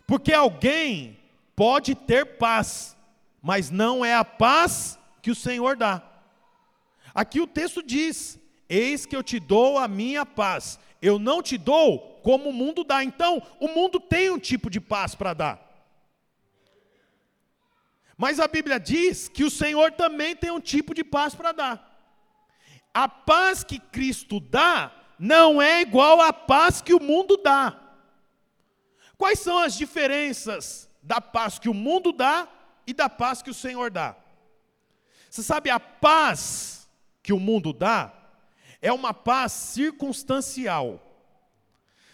Porque 0.05 0.33
alguém 0.33 1.17
pode 1.55 1.95
ter 1.95 2.37
paz, 2.37 2.97
mas 3.41 3.69
não 3.69 4.03
é 4.03 4.13
a 4.13 4.25
paz 4.25 4.99
que 5.21 5.31
o 5.31 5.35
Senhor 5.35 5.77
dá. 5.77 6.03
Aqui 7.15 7.39
o 7.39 7.47
texto 7.47 7.81
diz: 7.81 8.37
Eis 8.67 9.05
que 9.05 9.15
eu 9.15 9.23
te 9.23 9.39
dou 9.39 9.77
a 9.77 9.87
minha 9.87 10.25
paz. 10.25 10.77
Eu 11.01 11.17
não 11.17 11.41
te 11.41 11.57
dou 11.57 12.19
como 12.21 12.49
o 12.49 12.53
mundo 12.53 12.83
dá. 12.83 13.03
Então, 13.03 13.41
o 13.59 13.69
mundo 13.69 13.99
tem 14.01 14.29
um 14.29 14.37
tipo 14.37 14.69
de 14.69 14.81
paz 14.81 15.15
para 15.15 15.33
dar. 15.33 15.70
Mas 18.21 18.39
a 18.39 18.47
Bíblia 18.47 18.79
diz 18.79 19.27
que 19.27 19.43
o 19.43 19.49
Senhor 19.49 19.93
também 19.93 20.35
tem 20.35 20.51
um 20.51 20.59
tipo 20.59 20.93
de 20.93 21.03
paz 21.03 21.33
para 21.33 21.51
dar. 21.51 21.75
A 22.93 23.09
paz 23.09 23.63
que 23.63 23.79
Cristo 23.79 24.39
dá 24.39 24.91
não 25.17 25.59
é 25.59 25.81
igual 25.81 26.21
à 26.21 26.31
paz 26.31 26.83
que 26.83 26.93
o 26.93 27.01
mundo 27.01 27.35
dá. 27.35 27.81
Quais 29.17 29.39
são 29.39 29.57
as 29.57 29.73
diferenças 29.73 30.87
da 31.01 31.19
paz 31.19 31.57
que 31.57 31.67
o 31.67 31.73
mundo 31.73 32.11
dá 32.11 32.47
e 32.85 32.93
da 32.93 33.09
paz 33.09 33.41
que 33.41 33.49
o 33.49 33.55
Senhor 33.55 33.89
dá. 33.89 34.15
Você 35.27 35.41
sabe, 35.41 35.71
a 35.71 35.79
paz 35.79 36.87
que 37.23 37.33
o 37.33 37.39
mundo 37.39 37.73
dá 37.73 38.13
é 38.83 38.93
uma 38.93 39.15
paz 39.15 39.51
circunstancial. 39.51 41.01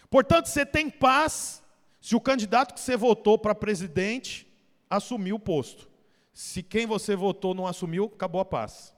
Portanto, 0.09 0.45
você 0.45 0.65
tem 0.65 0.89
paz 0.89 1.61
se 1.99 2.15
o 2.15 2.21
candidato 2.21 2.73
que 2.73 2.79
você 2.79 2.95
votou 2.95 3.37
para 3.37 3.53
presidente 3.53 4.47
assumiu 4.89 5.35
o 5.35 5.39
posto. 5.39 5.96
Se 6.37 6.61
quem 6.61 6.85
você 6.85 7.15
votou 7.15 7.55
não 7.55 7.65
assumiu, 7.65 8.11
acabou 8.13 8.39
a 8.39 8.45
paz. 8.45 8.93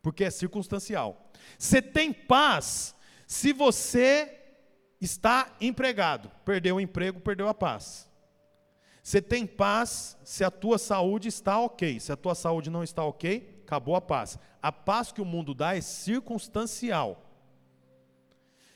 Porque 0.00 0.22
é 0.22 0.30
circunstancial. 0.30 1.32
Você 1.58 1.82
tem 1.82 2.12
paz 2.12 2.94
se 3.26 3.52
você 3.52 4.38
está 5.00 5.52
empregado. 5.60 6.30
Perdeu 6.44 6.76
o 6.76 6.80
emprego, 6.80 7.18
perdeu 7.18 7.48
a 7.48 7.54
paz. 7.54 8.08
Você 9.02 9.20
tem 9.20 9.48
paz 9.48 10.16
se 10.22 10.44
a 10.44 10.50
tua 10.50 10.78
saúde 10.78 11.26
está 11.26 11.58
ok. 11.58 11.98
Se 11.98 12.12
a 12.12 12.16
tua 12.16 12.36
saúde 12.36 12.70
não 12.70 12.84
está 12.84 13.02
ok, 13.02 13.60
acabou 13.64 13.96
a 13.96 14.00
paz. 14.00 14.38
A 14.62 14.70
paz 14.70 15.10
que 15.10 15.20
o 15.20 15.24
mundo 15.24 15.52
dá 15.52 15.76
é 15.76 15.80
circunstancial. 15.80 17.20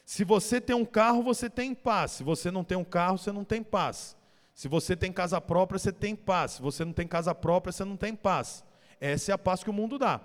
Se 0.05 0.25
você 0.25 0.61
tem 0.61 0.75
um 0.75 0.85
carro, 0.85 1.23
você 1.23 1.49
tem 1.49 1.77
paz. 1.77 2.11
Se 2.11 2.25
você 2.25 2.51
não 2.51 2.65
tem 2.65 2.77
um 2.77 2.83
carro, 2.83 3.19
você 3.19 3.31
não 3.31 3.45
tem 3.45 3.63
paz. 3.63 4.17
Se 4.55 4.69
você 4.69 4.95
tem 4.95 5.13
casa 5.13 5.41
própria, 5.41 5.79
você 5.79 5.93
tem 5.93 6.15
paz. 6.15 6.53
Se 6.53 6.63
você 6.63 6.85
não 6.85 6.93
tem 6.93 7.07
casa 7.07 7.35
própria, 7.35 7.73
você 7.73 7.85
não 7.85 7.97
tem 7.97 8.15
paz. 8.15 8.65
Essa 9.01 9.33
é 9.33 9.35
a 9.35 9.39
paz 9.39 9.65
que 9.65 9.71
o 9.71 9.73
mundo 9.73 9.99
dá. 9.99 10.21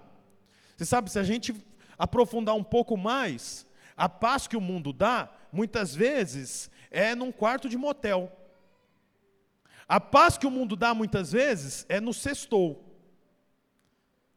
Você 0.76 0.86
sabe, 0.86 1.10
se 1.10 1.18
a 1.18 1.24
gente 1.24 1.56
aprofundar 1.98 2.56
um 2.56 2.64
pouco 2.64 2.96
mais, 2.96 3.66
a 3.96 4.08
paz 4.08 4.48
que 4.48 4.56
o 4.56 4.62
mundo 4.62 4.94
dá, 4.94 5.30
muitas 5.52 5.96
vezes, 5.96 6.70
é 6.92 7.16
num 7.16 7.32
quarto 7.32 7.68
de 7.68 7.78
motel. 7.78 8.32
A 9.88 10.00
paz 10.00 10.38
que 10.38 10.46
o 10.46 10.52
mundo 10.52 10.76
dá 10.76 10.94
muitas 10.94 11.32
vezes 11.32 11.86
é 11.88 12.00
no 12.00 12.14
sextou. 12.14 12.84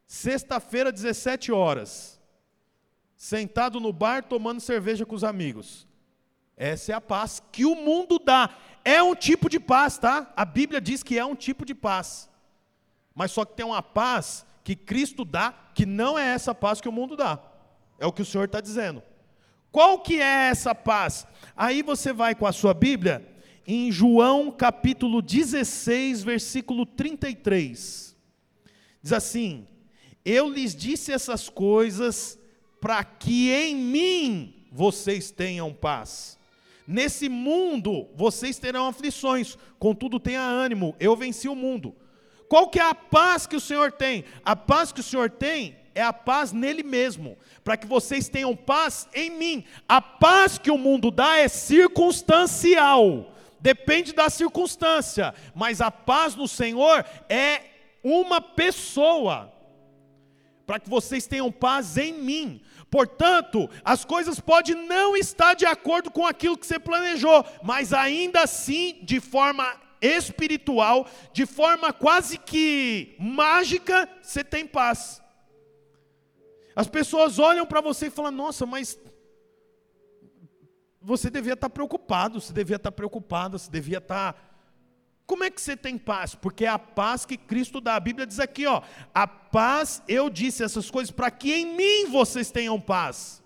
Sexta-feira, 0.06 0.90
17 0.90 1.52
horas. 1.52 2.20
Sentado 3.16 3.78
no 3.80 3.92
bar 3.92 4.25
tomando 4.25 4.61
cerveja 4.61 5.04
com 5.04 5.14
os 5.14 5.25
amigos. 5.25 5.87
Essa 6.61 6.93
é 6.93 6.95
a 6.95 7.00
paz 7.00 7.43
que 7.50 7.64
o 7.64 7.75
mundo 7.75 8.19
dá. 8.19 8.50
É 8.85 9.02
um 9.02 9.14
tipo 9.14 9.49
de 9.49 9.59
paz, 9.59 9.97
tá? 9.97 10.31
A 10.37 10.45
Bíblia 10.45 10.79
diz 10.79 11.02
que 11.02 11.19
é 11.19 11.25
um 11.25 11.35
tipo 11.35 11.64
de 11.64 11.75
paz. 11.75 12.29
Mas 13.14 13.33
só 13.33 13.47
que 13.47 13.55
tem 13.55 13.64
uma 13.64 13.81
paz 13.81 14.45
que 14.62 14.76
Cristo 14.76 15.25
dá, 15.25 15.55
que 15.75 15.87
não 15.87 16.19
é 16.19 16.35
essa 16.35 16.55
paz 16.55 16.79
que 16.79 16.88
o 16.88 16.93
mundo 16.93 17.17
dá. 17.17 17.43
É 17.99 18.05
o 18.05 18.12
que 18.12 18.21
o 18.21 18.26
Senhor 18.26 18.45
está 18.45 18.61
dizendo. 18.61 19.02
Qual 19.73 20.00
que 20.00 20.21
é 20.21 20.50
essa 20.50 20.75
paz? 20.75 21.26
Aí 21.57 21.83
você 21.83 22.12
vai 22.12 22.35
com 22.35 22.47
a 22.47 22.52
sua 22.52 22.75
Bíblia 22.75 23.26
em 23.67 23.90
João 23.90 24.50
capítulo 24.50 25.23
16, 25.23 26.23
versículo 26.23 26.85
33. 26.85 28.14
Diz 29.02 29.12
assim: 29.14 29.67
Eu 30.23 30.47
lhes 30.50 30.76
disse 30.76 31.11
essas 31.11 31.49
coisas 31.49 32.38
para 32.83 33.02
que 33.02 33.50
em 33.50 33.75
mim 33.76 34.67
vocês 34.71 35.31
tenham 35.31 35.73
paz. 35.73 36.38
Nesse 36.90 37.28
mundo 37.28 38.09
vocês 38.16 38.59
terão 38.59 38.88
aflições, 38.88 39.56
contudo 39.78 40.18
tenha 40.18 40.42
ânimo, 40.42 40.97
eu 40.99 41.14
venci 41.14 41.49
o 41.49 41.54
mundo. 41.54 41.94
Qual 42.49 42.68
que 42.68 42.80
é 42.80 42.82
a 42.82 42.92
paz 42.94 43.47
que 43.47 43.54
o 43.54 43.61
Senhor 43.61 43.92
tem? 43.92 44.25
A 44.44 44.56
paz 44.56 44.90
que 44.90 44.99
o 44.99 45.04
Senhor 45.04 45.30
tem 45.30 45.76
é 45.94 46.02
a 46.02 46.12
paz 46.12 46.52
nele 46.52 46.82
mesmo, 46.82 47.38
para 47.62 47.76
que 47.76 47.87
vocês 47.87 48.28
tenham 48.28 48.56
paz 48.56 49.09
em 49.14 49.30
mim. 49.30 49.64
A 49.88 50.02
paz 50.02 50.59
que 50.59 50.68
o 50.68 50.76
mundo 50.76 51.12
dá 51.12 51.37
é 51.37 51.47
circunstancial 51.47 53.32
depende 53.61 54.12
da 54.12 54.28
circunstância, 54.28 55.35
mas 55.54 55.80
a 55.80 55.90
paz 55.90 56.35
no 56.35 56.49
Senhor 56.49 57.04
é 57.28 57.62
uma 58.02 58.40
pessoa, 58.40 59.52
para 60.70 60.78
que 60.78 60.88
vocês 60.88 61.26
tenham 61.26 61.50
paz 61.50 61.96
em 61.96 62.12
mim. 62.12 62.62
Portanto, 62.88 63.68
as 63.84 64.04
coisas 64.04 64.38
podem 64.38 64.76
não 64.86 65.16
estar 65.16 65.54
de 65.54 65.66
acordo 65.66 66.12
com 66.12 66.24
aquilo 66.24 66.56
que 66.56 66.64
você 66.64 66.78
planejou, 66.78 67.44
mas 67.60 67.92
ainda 67.92 68.42
assim, 68.42 69.00
de 69.02 69.18
forma 69.18 69.66
espiritual, 70.00 71.08
de 71.32 71.44
forma 71.44 71.92
quase 71.92 72.38
que 72.38 73.16
mágica, 73.18 74.08
você 74.22 74.44
tem 74.44 74.64
paz. 74.64 75.20
As 76.76 76.86
pessoas 76.86 77.40
olham 77.40 77.66
para 77.66 77.80
você 77.80 78.06
e 78.06 78.10
falam: 78.10 78.30
Nossa, 78.30 78.64
mas 78.64 78.96
você 81.02 81.28
devia 81.28 81.54
estar 81.54 81.68
preocupado, 81.68 82.40
você 82.40 82.52
devia 82.52 82.76
estar 82.76 82.92
preocupada, 82.92 83.58
você 83.58 83.68
devia 83.68 83.98
estar. 83.98 84.50
Como 85.30 85.44
é 85.44 85.49
que 85.50 85.60
você 85.60 85.76
tem 85.76 85.96
paz? 85.96 86.34
Porque 86.34 86.64
é 86.64 86.68
a 86.68 86.76
paz 86.76 87.25
que 87.25 87.37
Cristo 87.37 87.80
dá. 87.80 87.94
A 87.94 88.00
Bíblia 88.00 88.26
diz 88.26 88.40
aqui, 88.40 88.66
ó, 88.66 88.82
a 89.14 89.28
paz, 89.28 90.02
eu 90.08 90.28
disse 90.28 90.64
essas 90.64 90.90
coisas 90.90 91.12
para 91.12 91.30
que 91.30 91.54
em 91.54 91.76
mim 91.76 92.10
vocês 92.10 92.50
tenham 92.50 92.80
paz. 92.80 93.40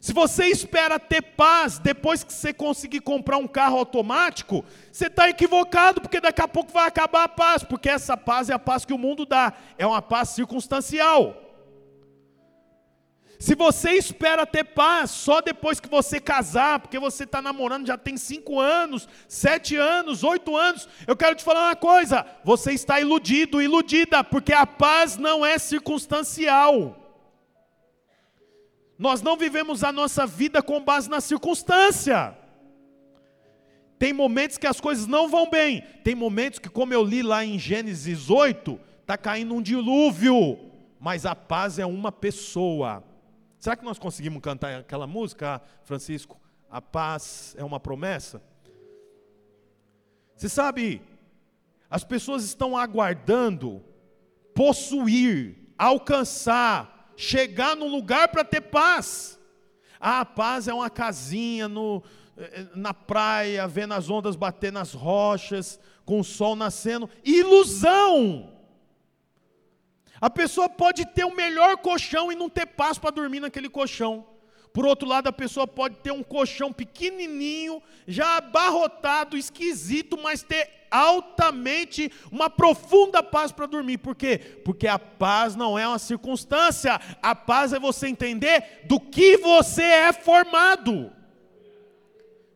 Se 0.00 0.12
você 0.12 0.46
espera 0.46 0.98
ter 0.98 1.22
paz 1.22 1.78
depois 1.78 2.24
que 2.24 2.32
você 2.32 2.52
conseguir 2.52 2.98
comprar 2.98 3.36
um 3.36 3.46
carro 3.46 3.78
automático, 3.78 4.64
você 4.90 5.06
está 5.06 5.28
equivocado, 5.28 6.00
porque 6.00 6.20
daqui 6.20 6.42
a 6.42 6.48
pouco 6.48 6.72
vai 6.72 6.88
acabar 6.88 7.22
a 7.22 7.28
paz, 7.28 7.62
porque 7.62 7.88
essa 7.88 8.16
paz 8.16 8.50
é 8.50 8.54
a 8.54 8.58
paz 8.58 8.84
que 8.84 8.92
o 8.92 8.98
mundo 8.98 9.24
dá, 9.24 9.52
é 9.78 9.86
uma 9.86 10.02
paz 10.02 10.30
circunstancial. 10.30 11.47
Se 13.38 13.54
você 13.54 13.92
espera 13.92 14.44
ter 14.44 14.64
paz 14.64 15.12
só 15.12 15.40
depois 15.40 15.78
que 15.78 15.88
você 15.88 16.20
casar, 16.20 16.80
porque 16.80 16.98
você 16.98 17.22
está 17.22 17.40
namorando 17.40 17.86
já 17.86 17.96
tem 17.96 18.16
cinco 18.16 18.58
anos, 18.58 19.08
sete 19.28 19.76
anos, 19.76 20.24
oito 20.24 20.56
anos, 20.56 20.88
eu 21.06 21.16
quero 21.16 21.36
te 21.36 21.44
falar 21.44 21.68
uma 21.68 21.76
coisa: 21.76 22.26
você 22.44 22.72
está 22.72 23.00
iludido, 23.00 23.62
iludida, 23.62 24.24
porque 24.24 24.52
a 24.52 24.66
paz 24.66 25.16
não 25.16 25.46
é 25.46 25.56
circunstancial. 25.56 26.96
Nós 28.98 29.22
não 29.22 29.36
vivemos 29.36 29.84
a 29.84 29.92
nossa 29.92 30.26
vida 30.26 30.60
com 30.60 30.82
base 30.82 31.08
na 31.08 31.20
circunstância. 31.20 32.36
Tem 34.00 34.12
momentos 34.12 34.58
que 34.58 34.66
as 34.66 34.80
coisas 34.80 35.06
não 35.06 35.28
vão 35.28 35.48
bem, 35.48 35.84
tem 36.02 36.14
momentos 36.14 36.58
que, 36.58 36.68
como 36.68 36.92
eu 36.92 37.04
li 37.04 37.22
lá 37.22 37.44
em 37.44 37.56
Gênesis 37.56 38.30
8, 38.30 38.80
está 39.00 39.16
caindo 39.16 39.54
um 39.54 39.62
dilúvio, 39.62 40.58
mas 40.98 41.24
a 41.24 41.36
paz 41.36 41.78
é 41.78 41.86
uma 41.86 42.10
pessoa. 42.10 43.04
Será 43.58 43.74
que 43.76 43.84
nós 43.84 43.98
conseguimos 43.98 44.40
cantar 44.40 44.80
aquela 44.80 45.06
música, 45.06 45.60
Francisco? 45.82 46.40
A 46.70 46.80
paz 46.80 47.54
é 47.58 47.64
uma 47.64 47.80
promessa? 47.80 48.40
Você 50.36 50.48
sabe, 50.48 51.02
as 51.90 52.04
pessoas 52.04 52.44
estão 52.44 52.76
aguardando 52.76 53.82
possuir, 54.54 55.56
alcançar, 55.76 57.12
chegar 57.16 57.74
no 57.74 57.88
lugar 57.88 58.28
para 58.28 58.44
ter 58.44 58.60
paz. 58.60 59.40
Ah, 59.98 60.20
a 60.20 60.24
paz 60.24 60.68
é 60.68 60.74
uma 60.74 60.88
casinha 60.88 61.68
no, 61.68 62.02
eh, 62.36 62.66
na 62.76 62.94
praia, 62.94 63.66
vendo 63.66 63.94
as 63.94 64.08
ondas 64.08 64.36
bater 64.36 64.72
nas 64.72 64.92
rochas, 64.92 65.80
com 66.04 66.20
o 66.20 66.24
sol 66.24 66.54
nascendo. 66.54 67.10
Ilusão! 67.24 68.57
A 70.20 70.28
pessoa 70.28 70.68
pode 70.68 71.06
ter 71.06 71.24
o 71.24 71.34
melhor 71.34 71.76
colchão 71.78 72.32
e 72.32 72.34
não 72.34 72.48
ter 72.48 72.66
paz 72.66 72.98
para 72.98 73.10
dormir 73.10 73.40
naquele 73.40 73.68
colchão. 73.68 74.26
Por 74.72 74.86
outro 74.86 75.08
lado, 75.08 75.28
a 75.28 75.32
pessoa 75.32 75.66
pode 75.66 75.96
ter 75.96 76.12
um 76.12 76.22
colchão 76.22 76.72
pequenininho, 76.72 77.82
já 78.06 78.36
abarrotado, 78.36 79.36
esquisito, 79.36 80.16
mas 80.16 80.42
ter 80.42 80.70
altamente 80.90 82.10
uma 82.30 82.48
profunda 82.48 83.22
paz 83.22 83.50
para 83.50 83.66
dormir. 83.66 83.98
Por 83.98 84.14
quê? 84.14 84.38
Porque 84.64 84.86
a 84.86 84.98
paz 84.98 85.56
não 85.56 85.78
é 85.78 85.86
uma 85.86 85.98
circunstância, 85.98 87.00
a 87.22 87.34
paz 87.34 87.72
é 87.72 87.78
você 87.78 88.08
entender 88.08 88.82
do 88.84 89.00
que 89.00 89.36
você 89.38 89.82
é 89.82 90.12
formado. 90.12 91.12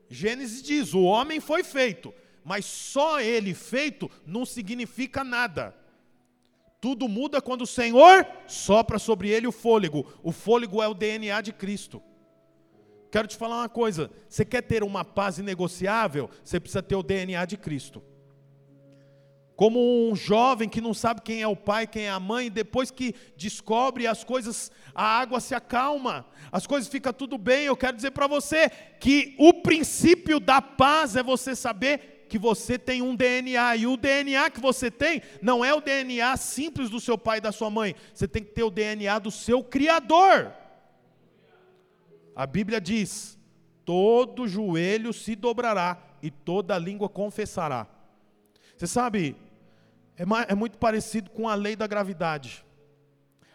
Gênesis 0.08 0.62
diz: 0.62 0.94
o 0.94 1.02
homem 1.02 1.40
foi 1.40 1.64
feito, 1.64 2.14
mas 2.44 2.64
só 2.64 3.20
ele 3.20 3.54
feito 3.54 4.10
não 4.26 4.44
significa 4.44 5.24
nada. 5.24 5.81
Tudo 6.82 7.06
muda 7.06 7.40
quando 7.40 7.62
o 7.62 7.66
Senhor 7.66 8.26
sopra 8.48 8.98
sobre 8.98 9.30
ele 9.30 9.46
o 9.46 9.52
fôlego. 9.52 10.04
O 10.20 10.32
fôlego 10.32 10.82
é 10.82 10.88
o 10.88 10.94
DNA 10.94 11.40
de 11.40 11.52
Cristo. 11.52 12.02
Quero 13.08 13.28
te 13.28 13.36
falar 13.36 13.58
uma 13.58 13.68
coisa: 13.68 14.10
você 14.28 14.44
quer 14.44 14.62
ter 14.62 14.82
uma 14.82 15.04
paz 15.04 15.38
inegociável? 15.38 16.28
Você 16.42 16.58
precisa 16.58 16.82
ter 16.82 16.96
o 16.96 17.02
DNA 17.04 17.44
de 17.44 17.56
Cristo. 17.56 18.02
Como 19.54 20.10
um 20.10 20.16
jovem 20.16 20.68
que 20.68 20.80
não 20.80 20.92
sabe 20.92 21.20
quem 21.20 21.40
é 21.40 21.46
o 21.46 21.54
pai, 21.54 21.86
quem 21.86 22.06
é 22.06 22.10
a 22.10 22.18
mãe, 22.18 22.50
depois 22.50 22.90
que 22.90 23.14
descobre 23.36 24.08
as 24.08 24.24
coisas, 24.24 24.72
a 24.92 25.04
água 25.04 25.38
se 25.38 25.54
acalma, 25.54 26.26
as 26.50 26.66
coisas 26.66 26.90
ficam 26.90 27.12
tudo 27.12 27.38
bem. 27.38 27.66
Eu 27.66 27.76
quero 27.76 27.94
dizer 27.94 28.10
para 28.10 28.26
você 28.26 28.68
que 28.98 29.36
o 29.38 29.54
princípio 29.54 30.40
da 30.40 30.60
paz 30.60 31.14
é 31.14 31.22
você 31.22 31.54
saber 31.54 32.21
que 32.32 32.38
você 32.38 32.78
tem 32.78 33.02
um 33.02 33.14
DNA, 33.14 33.76
e 33.76 33.86
o 33.86 33.94
DNA 33.94 34.48
que 34.48 34.58
você 34.58 34.90
tem 34.90 35.20
não 35.42 35.62
é 35.62 35.74
o 35.74 35.82
DNA 35.82 36.34
simples 36.38 36.88
do 36.88 36.98
seu 36.98 37.18
pai 37.18 37.36
e 37.36 37.40
da 37.42 37.52
sua 37.52 37.68
mãe, 37.68 37.94
você 38.14 38.26
tem 38.26 38.42
que 38.42 38.52
ter 38.52 38.62
o 38.62 38.70
DNA 38.70 39.18
do 39.18 39.30
seu 39.30 39.62
Criador. 39.62 40.50
A 42.34 42.46
Bíblia 42.46 42.80
diz: 42.80 43.38
todo 43.84 44.48
joelho 44.48 45.12
se 45.12 45.36
dobrará 45.36 46.02
e 46.22 46.30
toda 46.30 46.78
língua 46.78 47.06
confessará. 47.06 47.86
Você 48.78 48.86
sabe, 48.86 49.36
é, 50.16 50.22
é 50.48 50.54
muito 50.54 50.78
parecido 50.78 51.28
com 51.28 51.46
a 51.46 51.54
lei 51.54 51.76
da 51.76 51.86
gravidade. 51.86 52.64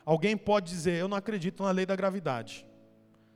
Alguém 0.06 0.38
pode 0.38 0.70
dizer: 0.70 1.00
Eu 1.00 1.08
não 1.08 1.18
acredito 1.18 1.64
na 1.64 1.72
lei 1.72 1.88
da 1.88 1.96
gravidade. 1.96 2.64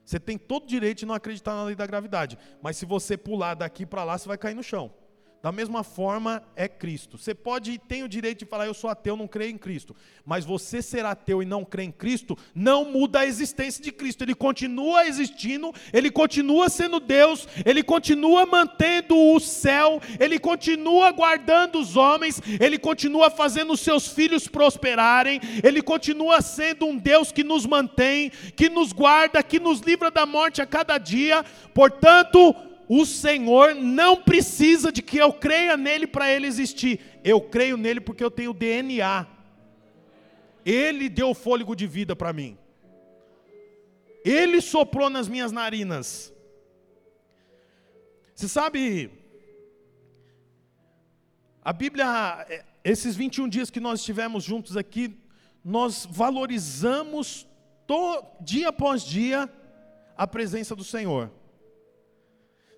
Você 0.06 0.20
tem 0.20 0.38
todo 0.38 0.66
o 0.66 0.68
direito 0.68 1.00
de 1.00 1.08
não 1.08 1.16
acreditar 1.16 1.56
na 1.56 1.64
lei 1.64 1.76
da 1.76 1.88
gravidade, 1.88 2.38
mas 2.62 2.78
se 2.78 2.86
você 2.86 3.18
pular 3.18 3.56
daqui 3.56 3.88
para 3.88 4.04
lá, 4.04 4.20
você 4.20 4.28
vai 4.28 4.38
cair 4.38 4.54
no 4.54 4.62
chão. 4.62 5.01
Da 5.42 5.52
mesma 5.52 5.84
forma 5.84 6.44
é 6.56 6.68
Cristo. 6.68 7.18
Você 7.18 7.34
pode 7.34 7.80
tem 7.80 8.04
o 8.04 8.08
direito 8.08 8.40
de 8.40 8.46
falar 8.46 8.68
eu 8.68 8.76
sou 8.76 8.92
ateu, 8.92 9.18
não 9.18 9.28
creio 9.28 9.50
em 9.50 9.58
Cristo, 9.58 9.96
mas 10.24 10.46
você 10.46 10.84
ser 10.84 11.04
ateu 11.04 11.42
e 11.42 11.46
não 11.48 11.66
crer 11.66 11.86
em 11.86 11.92
Cristo 11.92 12.38
não 12.54 12.86
muda 12.86 13.22
a 13.22 13.26
existência 13.26 13.84
de 13.84 13.92
Cristo. 13.92 14.24
Ele 14.24 14.36
continua 14.36 15.08
existindo, 15.08 15.74
ele 15.92 16.12
continua 16.12 16.70
sendo 16.70 17.00
Deus, 17.00 17.48
ele 17.66 17.82
continua 17.82 18.46
mantendo 18.46 19.18
o 19.18 19.40
céu, 19.40 20.00
ele 20.20 20.38
continua 20.38 21.12
guardando 21.12 21.80
os 21.80 21.98
homens, 21.98 22.40
ele 22.60 22.78
continua 22.78 23.32
fazendo 23.32 23.74
os 23.74 23.80
seus 23.80 24.08
filhos 24.08 24.48
prosperarem, 24.48 25.42
ele 25.64 25.82
continua 25.82 26.40
sendo 26.42 26.86
um 26.86 26.96
Deus 26.96 27.32
que 27.32 27.44
nos 27.44 27.66
mantém, 27.66 28.30
que 28.56 28.70
nos 28.70 28.94
guarda, 28.94 29.42
que 29.42 29.60
nos 29.60 29.80
livra 29.80 30.12
da 30.12 30.28
morte 30.28 30.62
a 30.62 30.68
cada 30.68 31.00
dia. 31.00 31.44
Portanto, 31.74 32.56
o 32.94 33.06
Senhor 33.06 33.74
não 33.74 34.22
precisa 34.22 34.92
de 34.92 35.02
que 35.02 35.18
eu 35.18 35.32
creia 35.32 35.78
nele 35.78 36.06
para 36.06 36.30
ele 36.30 36.46
existir. 36.46 37.00
Eu 37.24 37.40
creio 37.40 37.78
nele 37.78 38.02
porque 38.02 38.22
eu 38.22 38.30
tenho 38.30 38.52
DNA. 38.52 39.26
Ele 40.66 41.08
deu 41.08 41.34
fôlego 41.34 41.74
de 41.74 41.88
vida 41.88 42.18
para 42.18 42.34
mim. 42.34 42.58
Ele 44.26 44.60
soprou 44.60 45.10
nas 45.10 45.30
minhas 45.30 45.54
narinas. 45.54 46.34
Você 48.36 48.50
sabe, 48.50 49.10
a 51.64 51.72
Bíblia, 51.72 52.46
é, 52.50 52.66
esses 52.84 53.16
21 53.16 53.48
dias 53.48 53.70
que 53.70 53.80
nós 53.80 54.02
estivemos 54.02 54.44
juntos 54.44 54.76
aqui, 54.76 55.18
nós 55.64 56.06
valorizamos 56.12 57.48
dia 58.42 58.68
após 58.68 59.02
dia 59.02 59.50
a 60.18 60.28
presença 60.28 60.76
do 60.76 60.84
Senhor. 60.84 61.32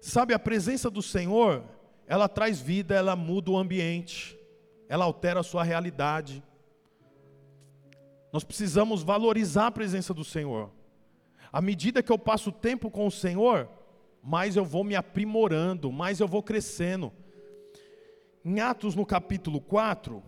Sabe, 0.04 0.34
a 0.34 0.38
presença 0.38 0.90
do 0.90 1.02
Senhor, 1.02 1.64
ela 2.06 2.28
traz 2.28 2.60
vida, 2.60 2.94
ela 2.94 3.16
muda 3.16 3.52
o 3.52 3.58
ambiente, 3.58 4.38
ela 4.90 5.06
altera 5.06 5.40
a 5.40 5.44
sua 5.44 5.64
realidade. 5.64 6.44
Nós 8.30 8.44
precisamos 8.44 9.02
valorizar 9.02 9.68
a 9.68 9.72
presença 9.72 10.14
do 10.14 10.26
Senhor. 10.26 10.70
À 11.54 11.62
medida 11.62 12.04
que 12.04 12.12
eu 12.12 12.20
passo 12.20 12.52
tempo 12.52 12.92
com 12.92 13.08
o 13.08 13.12
Senhor, 13.12 13.70
mais 14.22 14.58
eu 14.58 14.66
vou 14.66 14.84
me 14.84 14.94
aprimorando, 14.94 15.90
mais 15.90 16.20
eu 16.20 16.28
vou 16.28 16.44
crescendo. 16.44 17.10
Em 18.44 18.60
Atos, 18.60 18.96
no 18.96 19.06
capítulo 19.06 19.62
4, 19.62 20.22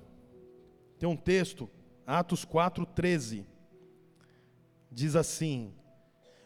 tem 0.98 1.10
um 1.10 1.18
texto, 1.18 1.70
Atos 2.08 2.46
4, 2.46 2.86
13. 2.86 3.46
Diz 4.90 5.18
assim: 5.18 5.74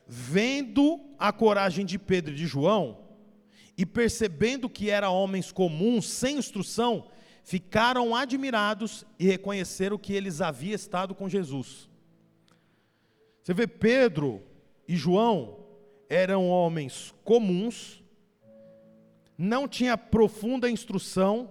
Vendo 0.07 0.99
a 1.19 1.31
coragem 1.31 1.85
de 1.85 1.99
Pedro 1.99 2.33
e 2.33 2.35
de 2.35 2.47
João, 2.47 3.07
e 3.79 3.85
percebendo 3.85 4.67
que 4.67 4.89
eram 4.89 5.15
homens 5.15 5.53
comuns, 5.53 6.05
sem 6.05 6.37
instrução, 6.37 7.05
ficaram 7.45 8.13
admirados 8.13 9.05
e 9.17 9.25
reconheceram 9.25 9.97
que 9.97 10.11
eles 10.11 10.41
haviam 10.41 10.75
estado 10.75 11.15
com 11.15 11.29
Jesus. 11.29 11.89
Você 13.41 13.53
vê, 13.53 13.65
Pedro 13.65 14.43
e 14.85 14.97
João 14.97 15.59
eram 16.09 16.49
homens 16.49 17.15
comuns, 17.23 18.03
não 19.37 19.65
tinha 19.65 19.97
profunda 19.97 20.69
instrução, 20.69 21.49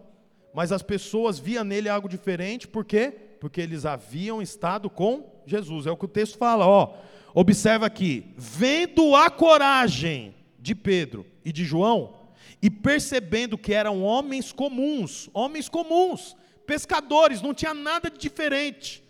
mas 0.53 0.71
as 0.71 0.83
pessoas 0.83 1.38
viam 1.38 1.64
nele 1.64 1.88
algo 1.88 2.11
diferente, 2.11 2.69
por 2.69 2.85
quê? 2.85 3.11
Porque 3.41 3.59
eles 3.59 3.87
haviam 3.87 4.43
estado 4.43 4.91
com 4.91 5.25
Jesus. 5.47 5.87
É 5.87 5.91
o 5.91 5.97
que 5.97 6.05
o 6.05 6.09
texto 6.09 6.37
fala, 6.37 6.67
ó. 6.67 6.95
Observa 7.33 7.87
aqui, 7.87 8.35
vendo 8.37 9.17
a 9.17 9.31
coragem 9.31 10.35
de 10.59 10.75
Pedro 10.75 11.25
e 11.43 11.51
de 11.51 11.64
João, 11.64 12.17
e 12.61 12.71
percebendo 12.71 13.57
que 13.57 13.73
eram 13.73 14.03
homens 14.03 14.53
comuns, 14.53 15.29
homens 15.33 15.68
comuns, 15.68 16.37
pescadores, 16.66 17.40
não 17.40 17.55
tinha 17.55 17.73
nada 17.73 18.11
de 18.11 18.18
diferente. 18.18 19.03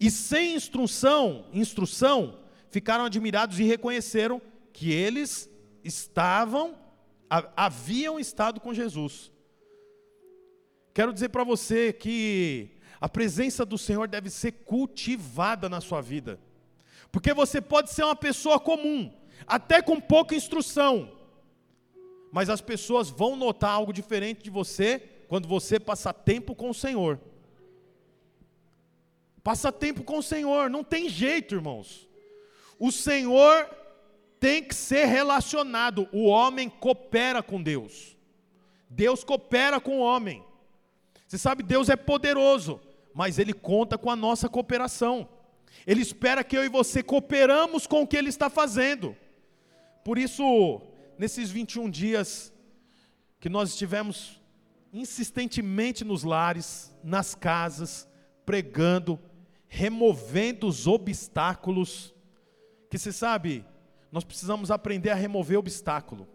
E 0.00 0.10
sem 0.10 0.54
instrução, 0.54 1.46
instrução, 1.52 2.38
ficaram 2.70 3.04
admirados 3.04 3.58
e 3.58 3.64
reconheceram 3.64 4.40
que 4.72 4.92
eles 4.92 5.50
estavam 5.82 6.76
haviam 7.56 8.18
estado 8.18 8.60
com 8.60 8.72
Jesus. 8.72 9.30
Quero 10.94 11.12
dizer 11.12 11.28
para 11.28 11.44
você 11.44 11.92
que 11.92 12.70
a 13.00 13.08
presença 13.08 13.64
do 13.64 13.78
Senhor 13.78 14.08
deve 14.08 14.30
ser 14.30 14.52
cultivada 14.64 15.68
na 15.68 15.80
sua 15.80 16.00
vida. 16.00 16.40
Porque 17.12 17.32
você 17.32 17.60
pode 17.60 17.90
ser 17.90 18.04
uma 18.04 18.16
pessoa 18.16 18.58
comum, 18.58 19.12
até 19.46 19.80
com 19.80 20.00
pouca 20.00 20.34
instrução, 20.34 21.17
mas 22.30 22.50
as 22.50 22.60
pessoas 22.60 23.10
vão 23.10 23.36
notar 23.36 23.70
algo 23.70 23.92
diferente 23.92 24.42
de 24.42 24.50
você 24.50 24.98
quando 25.28 25.48
você 25.48 25.78
passa 25.78 26.12
tempo 26.12 26.54
com 26.54 26.70
o 26.70 26.74
Senhor. 26.74 27.20
Passa 29.42 29.72
tempo 29.72 30.02
com 30.02 30.18
o 30.18 30.22
Senhor, 30.22 30.68
não 30.68 30.84
tem 30.84 31.08
jeito, 31.08 31.54
irmãos. 31.54 32.08
O 32.78 32.92
Senhor 32.92 33.68
tem 34.38 34.62
que 34.62 34.74
ser 34.74 35.06
relacionado. 35.06 36.08
O 36.12 36.26
homem 36.26 36.68
coopera 36.68 37.42
com 37.42 37.62
Deus. 37.62 38.16
Deus 38.88 39.24
coopera 39.24 39.80
com 39.80 39.98
o 39.98 40.02
homem. 40.02 40.44
Você 41.26 41.36
sabe, 41.36 41.62
Deus 41.62 41.88
é 41.88 41.96
poderoso, 41.96 42.80
mas 43.14 43.38
Ele 43.38 43.52
conta 43.52 43.98
com 43.98 44.10
a 44.10 44.16
nossa 44.16 44.48
cooperação. 44.48 45.28
Ele 45.86 46.00
espera 46.00 46.44
que 46.44 46.56
eu 46.56 46.64
e 46.64 46.68
você 46.68 47.02
cooperamos 47.02 47.86
com 47.86 48.02
o 48.02 48.06
que 48.06 48.16
Ele 48.16 48.28
está 48.28 48.48
fazendo. 48.48 49.16
Por 50.04 50.18
isso, 50.18 50.80
nesses 51.18 51.50
21 51.50 51.90
dias 51.90 52.52
que 53.40 53.48
nós 53.48 53.70
estivemos 53.70 54.40
insistentemente 54.92 56.04
nos 56.04 56.22
lares, 56.22 56.94
nas 57.02 57.34
casas, 57.34 58.08
pregando, 58.46 59.18
removendo 59.66 60.66
os 60.66 60.86
obstáculos. 60.86 62.14
Que 62.88 62.98
você 62.98 63.12
sabe, 63.12 63.64
nós 64.10 64.24
precisamos 64.24 64.70
aprender 64.70 65.10
a 65.10 65.14
remover 65.14 65.58
obstáculo, 65.58 66.26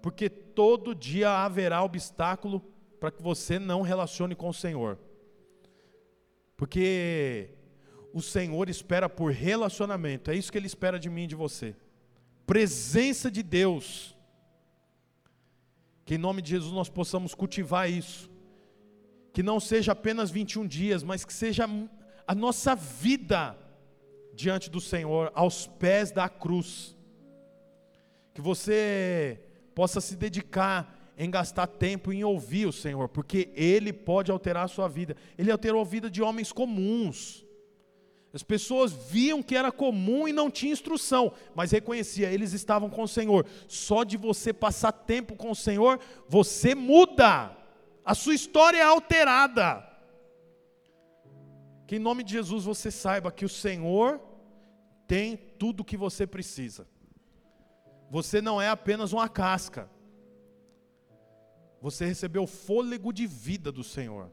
porque 0.00 0.28
todo 0.28 0.94
dia 0.94 1.30
haverá 1.30 1.82
obstáculo 1.82 2.62
para 3.00 3.10
que 3.10 3.22
você 3.22 3.58
não 3.58 3.82
relacione 3.82 4.34
com 4.34 4.48
o 4.48 4.54
Senhor. 4.54 4.98
Porque 6.56 7.50
o 8.14 8.22
Senhor 8.22 8.68
espera 8.70 9.08
por 9.08 9.32
relacionamento, 9.32 10.30
é 10.30 10.34
isso 10.34 10.50
que 10.50 10.56
Ele 10.56 10.66
espera 10.66 10.98
de 10.98 11.10
mim 11.10 11.24
e 11.24 11.28
de 11.28 11.34
você. 11.34 11.74
Presença 12.46 13.30
de 13.30 13.42
Deus. 13.42 14.15
Que 16.06 16.14
em 16.14 16.18
nome 16.18 16.40
de 16.40 16.50
Jesus 16.50 16.72
nós 16.72 16.88
possamos 16.88 17.34
cultivar 17.34 17.90
isso. 17.90 18.30
Que 19.32 19.42
não 19.42 19.60
seja 19.60 19.92
apenas 19.92 20.30
21 20.30 20.66
dias, 20.66 21.02
mas 21.02 21.24
que 21.24 21.32
seja 21.34 21.68
a 22.26 22.34
nossa 22.34 22.74
vida 22.74 23.58
diante 24.32 24.70
do 24.70 24.80
Senhor, 24.80 25.32
aos 25.34 25.66
pés 25.66 26.10
da 26.12 26.28
cruz. 26.28 26.96
Que 28.32 28.40
você 28.40 29.40
possa 29.74 30.00
se 30.00 30.16
dedicar 30.16 30.94
em 31.18 31.30
gastar 31.30 31.66
tempo 31.66 32.12
em 32.12 32.22
ouvir 32.22 32.66
o 32.66 32.72
Senhor, 32.72 33.08
porque 33.08 33.50
Ele 33.54 33.92
pode 33.92 34.30
alterar 34.30 34.64
a 34.64 34.68
sua 34.68 34.88
vida. 34.88 35.16
Ele 35.36 35.50
alterou 35.50 35.80
a 35.80 35.84
vida 35.84 36.08
de 36.08 36.22
homens 36.22 36.52
comuns. 36.52 37.45
As 38.36 38.42
pessoas 38.42 38.92
viam 38.92 39.42
que 39.42 39.56
era 39.56 39.72
comum 39.72 40.28
e 40.28 40.32
não 40.32 40.50
tinha 40.50 40.70
instrução, 40.70 41.32
mas 41.54 41.70
reconhecia, 41.70 42.30
eles 42.30 42.52
estavam 42.52 42.90
com 42.90 43.04
o 43.04 43.08
Senhor. 43.08 43.46
Só 43.66 44.04
de 44.04 44.18
você 44.18 44.52
passar 44.52 44.92
tempo 44.92 45.34
com 45.34 45.50
o 45.50 45.56
Senhor, 45.56 45.98
você 46.28 46.74
muda. 46.74 47.56
A 48.04 48.14
sua 48.14 48.34
história 48.34 48.76
é 48.76 48.82
alterada. 48.82 49.82
Que 51.86 51.96
em 51.96 51.98
nome 51.98 52.22
de 52.22 52.32
Jesus 52.32 52.64
você 52.64 52.90
saiba 52.90 53.32
que 53.32 53.46
o 53.46 53.48
Senhor 53.48 54.20
tem 55.06 55.34
tudo 55.58 55.80
o 55.80 55.84
que 55.84 55.96
você 55.96 56.26
precisa. 56.26 56.86
Você 58.10 58.42
não 58.42 58.60
é 58.60 58.68
apenas 58.68 59.14
uma 59.14 59.30
casca. 59.30 59.88
Você 61.80 62.04
recebeu 62.04 62.46
fôlego 62.46 63.14
de 63.14 63.26
vida 63.26 63.72
do 63.72 63.82
Senhor. 63.82 64.30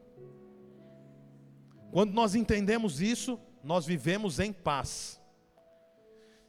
Quando 1.90 2.12
nós 2.12 2.34
entendemos 2.34 3.00
isso, 3.00 3.40
nós 3.64 3.86
vivemos 3.86 4.38
em 4.38 4.52
paz. 4.52 5.20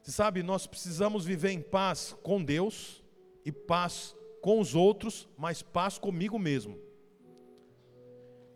Você 0.02 0.12
sabe, 0.12 0.42
nós 0.42 0.66
precisamos 0.66 1.24
viver 1.24 1.50
em 1.50 1.60
paz 1.60 2.14
com 2.22 2.44
Deus 2.44 3.02
e 3.44 3.50
paz 3.50 4.14
com 4.42 4.60
os 4.60 4.74
outros, 4.74 5.26
mas 5.36 5.62
paz 5.62 5.98
comigo 5.98 6.38
mesmo. 6.38 6.78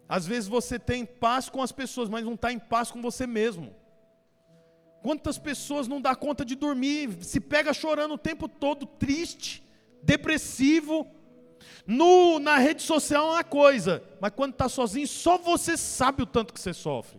Às 0.09 0.27
vezes 0.27 0.49
você 0.49 0.79
tem 0.79 1.07
paz 1.07 1.49
com 1.49 1.63
as 1.63 1.73
pessoas, 1.73 2.09
mas 2.09 2.25
não 2.25 2.35
está 2.35 2.53
em 2.53 2.59
paz 2.59 2.91
com 2.91 3.01
você 3.01 3.27
mesmo. 3.27 3.75
Quantas 5.03 5.39
pessoas 5.39 5.89
não 5.89 6.01
dá 6.01 6.15
conta 6.15 6.45
de 6.45 6.55
dormir, 6.55 7.25
se 7.25 7.41
pega 7.41 7.73
chorando 7.73 8.15
o 8.15 8.19
tempo 8.19 8.47
todo, 8.47 8.85
triste, 8.85 9.65
depressivo. 10.03 11.07
No, 11.87 12.39
na 12.39 12.59
rede 12.59 12.83
social 12.83 13.29
é 13.29 13.35
uma 13.37 13.45
coisa, 13.45 14.03
mas 14.21 14.33
quando 14.35 14.53
está 14.53 14.69
sozinho, 14.69 15.09
só 15.09 15.39
você 15.39 15.77
sabe 15.77 16.23
o 16.23 16.27
tanto 16.27 16.53
que 16.53 16.61
você 16.61 16.75
sofre. 16.75 17.19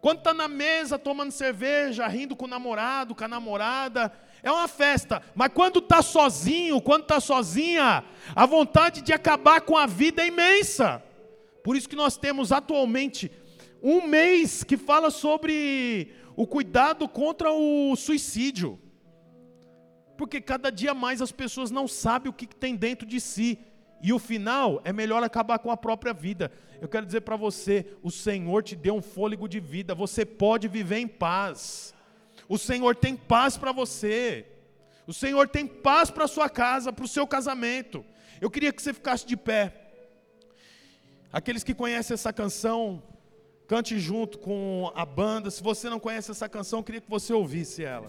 Quando 0.00 0.18
está 0.18 0.32
na 0.32 0.46
mesa 0.46 0.98
tomando 0.98 1.32
cerveja, 1.32 2.06
rindo 2.06 2.36
com 2.36 2.44
o 2.44 2.48
namorado, 2.48 3.14
com 3.14 3.24
a 3.24 3.28
namorada, 3.28 4.12
é 4.42 4.50
uma 4.50 4.68
festa. 4.68 5.22
Mas 5.34 5.50
quando 5.52 5.80
está 5.80 6.02
sozinho, 6.02 6.80
quando 6.80 7.02
está 7.02 7.20
sozinha, 7.20 8.04
a 8.34 8.46
vontade 8.46 9.02
de 9.02 9.12
acabar 9.12 9.60
com 9.60 9.76
a 9.76 9.86
vida 9.86 10.22
é 10.22 10.28
imensa. 10.28 11.02
Por 11.64 11.76
isso 11.76 11.88
que 11.88 11.96
nós 11.96 12.16
temos 12.16 12.52
atualmente 12.52 13.30
um 13.82 14.06
mês 14.06 14.62
que 14.62 14.76
fala 14.76 15.10
sobre 15.10 16.12
o 16.36 16.46
cuidado 16.46 17.08
contra 17.08 17.52
o 17.52 17.94
suicídio. 17.96 18.80
Porque 20.16 20.40
cada 20.40 20.70
dia 20.70 20.94
mais 20.94 21.20
as 21.20 21.32
pessoas 21.32 21.70
não 21.70 21.88
sabem 21.88 22.30
o 22.30 22.32
que 22.32 22.46
tem 22.46 22.76
dentro 22.76 23.06
de 23.06 23.20
si. 23.20 23.58
E 24.02 24.12
o 24.12 24.18
final 24.18 24.80
é 24.84 24.92
melhor 24.92 25.22
acabar 25.22 25.58
com 25.58 25.70
a 25.70 25.76
própria 25.76 26.12
vida. 26.12 26.52
Eu 26.80 26.88
quero 26.88 27.06
dizer 27.06 27.22
para 27.22 27.36
você: 27.36 27.86
o 28.02 28.10
Senhor 28.10 28.62
te 28.62 28.76
deu 28.76 28.94
um 28.94 29.02
fôlego 29.02 29.48
de 29.48 29.60
vida, 29.60 29.94
você 29.94 30.24
pode 30.24 30.68
viver 30.68 30.98
em 30.98 31.08
paz. 31.08 31.94
O 32.48 32.56
Senhor 32.56 32.96
tem 32.96 33.16
paz 33.16 33.56
para 33.56 33.72
você. 33.72 34.46
O 35.06 35.12
Senhor 35.12 35.48
tem 35.48 35.66
paz 35.66 36.10
para 36.10 36.26
sua 36.26 36.48
casa, 36.48 36.92
para 36.92 37.04
o 37.04 37.08
seu 37.08 37.26
casamento. 37.26 38.04
Eu 38.40 38.50
queria 38.50 38.72
que 38.72 38.80
você 38.80 38.92
ficasse 38.92 39.26
de 39.26 39.36
pé. 39.36 39.72
Aqueles 41.32 41.64
que 41.64 41.74
conhecem 41.74 42.14
essa 42.14 42.32
canção, 42.32 43.02
cante 43.66 43.98
junto 43.98 44.38
com 44.38 44.90
a 44.94 45.04
banda. 45.04 45.50
Se 45.50 45.62
você 45.62 45.90
não 45.90 46.00
conhece 46.00 46.30
essa 46.30 46.48
canção, 46.48 46.78
eu 46.78 46.84
queria 46.84 47.00
que 47.00 47.10
você 47.10 47.32
ouvisse 47.32 47.84
ela. 47.84 48.08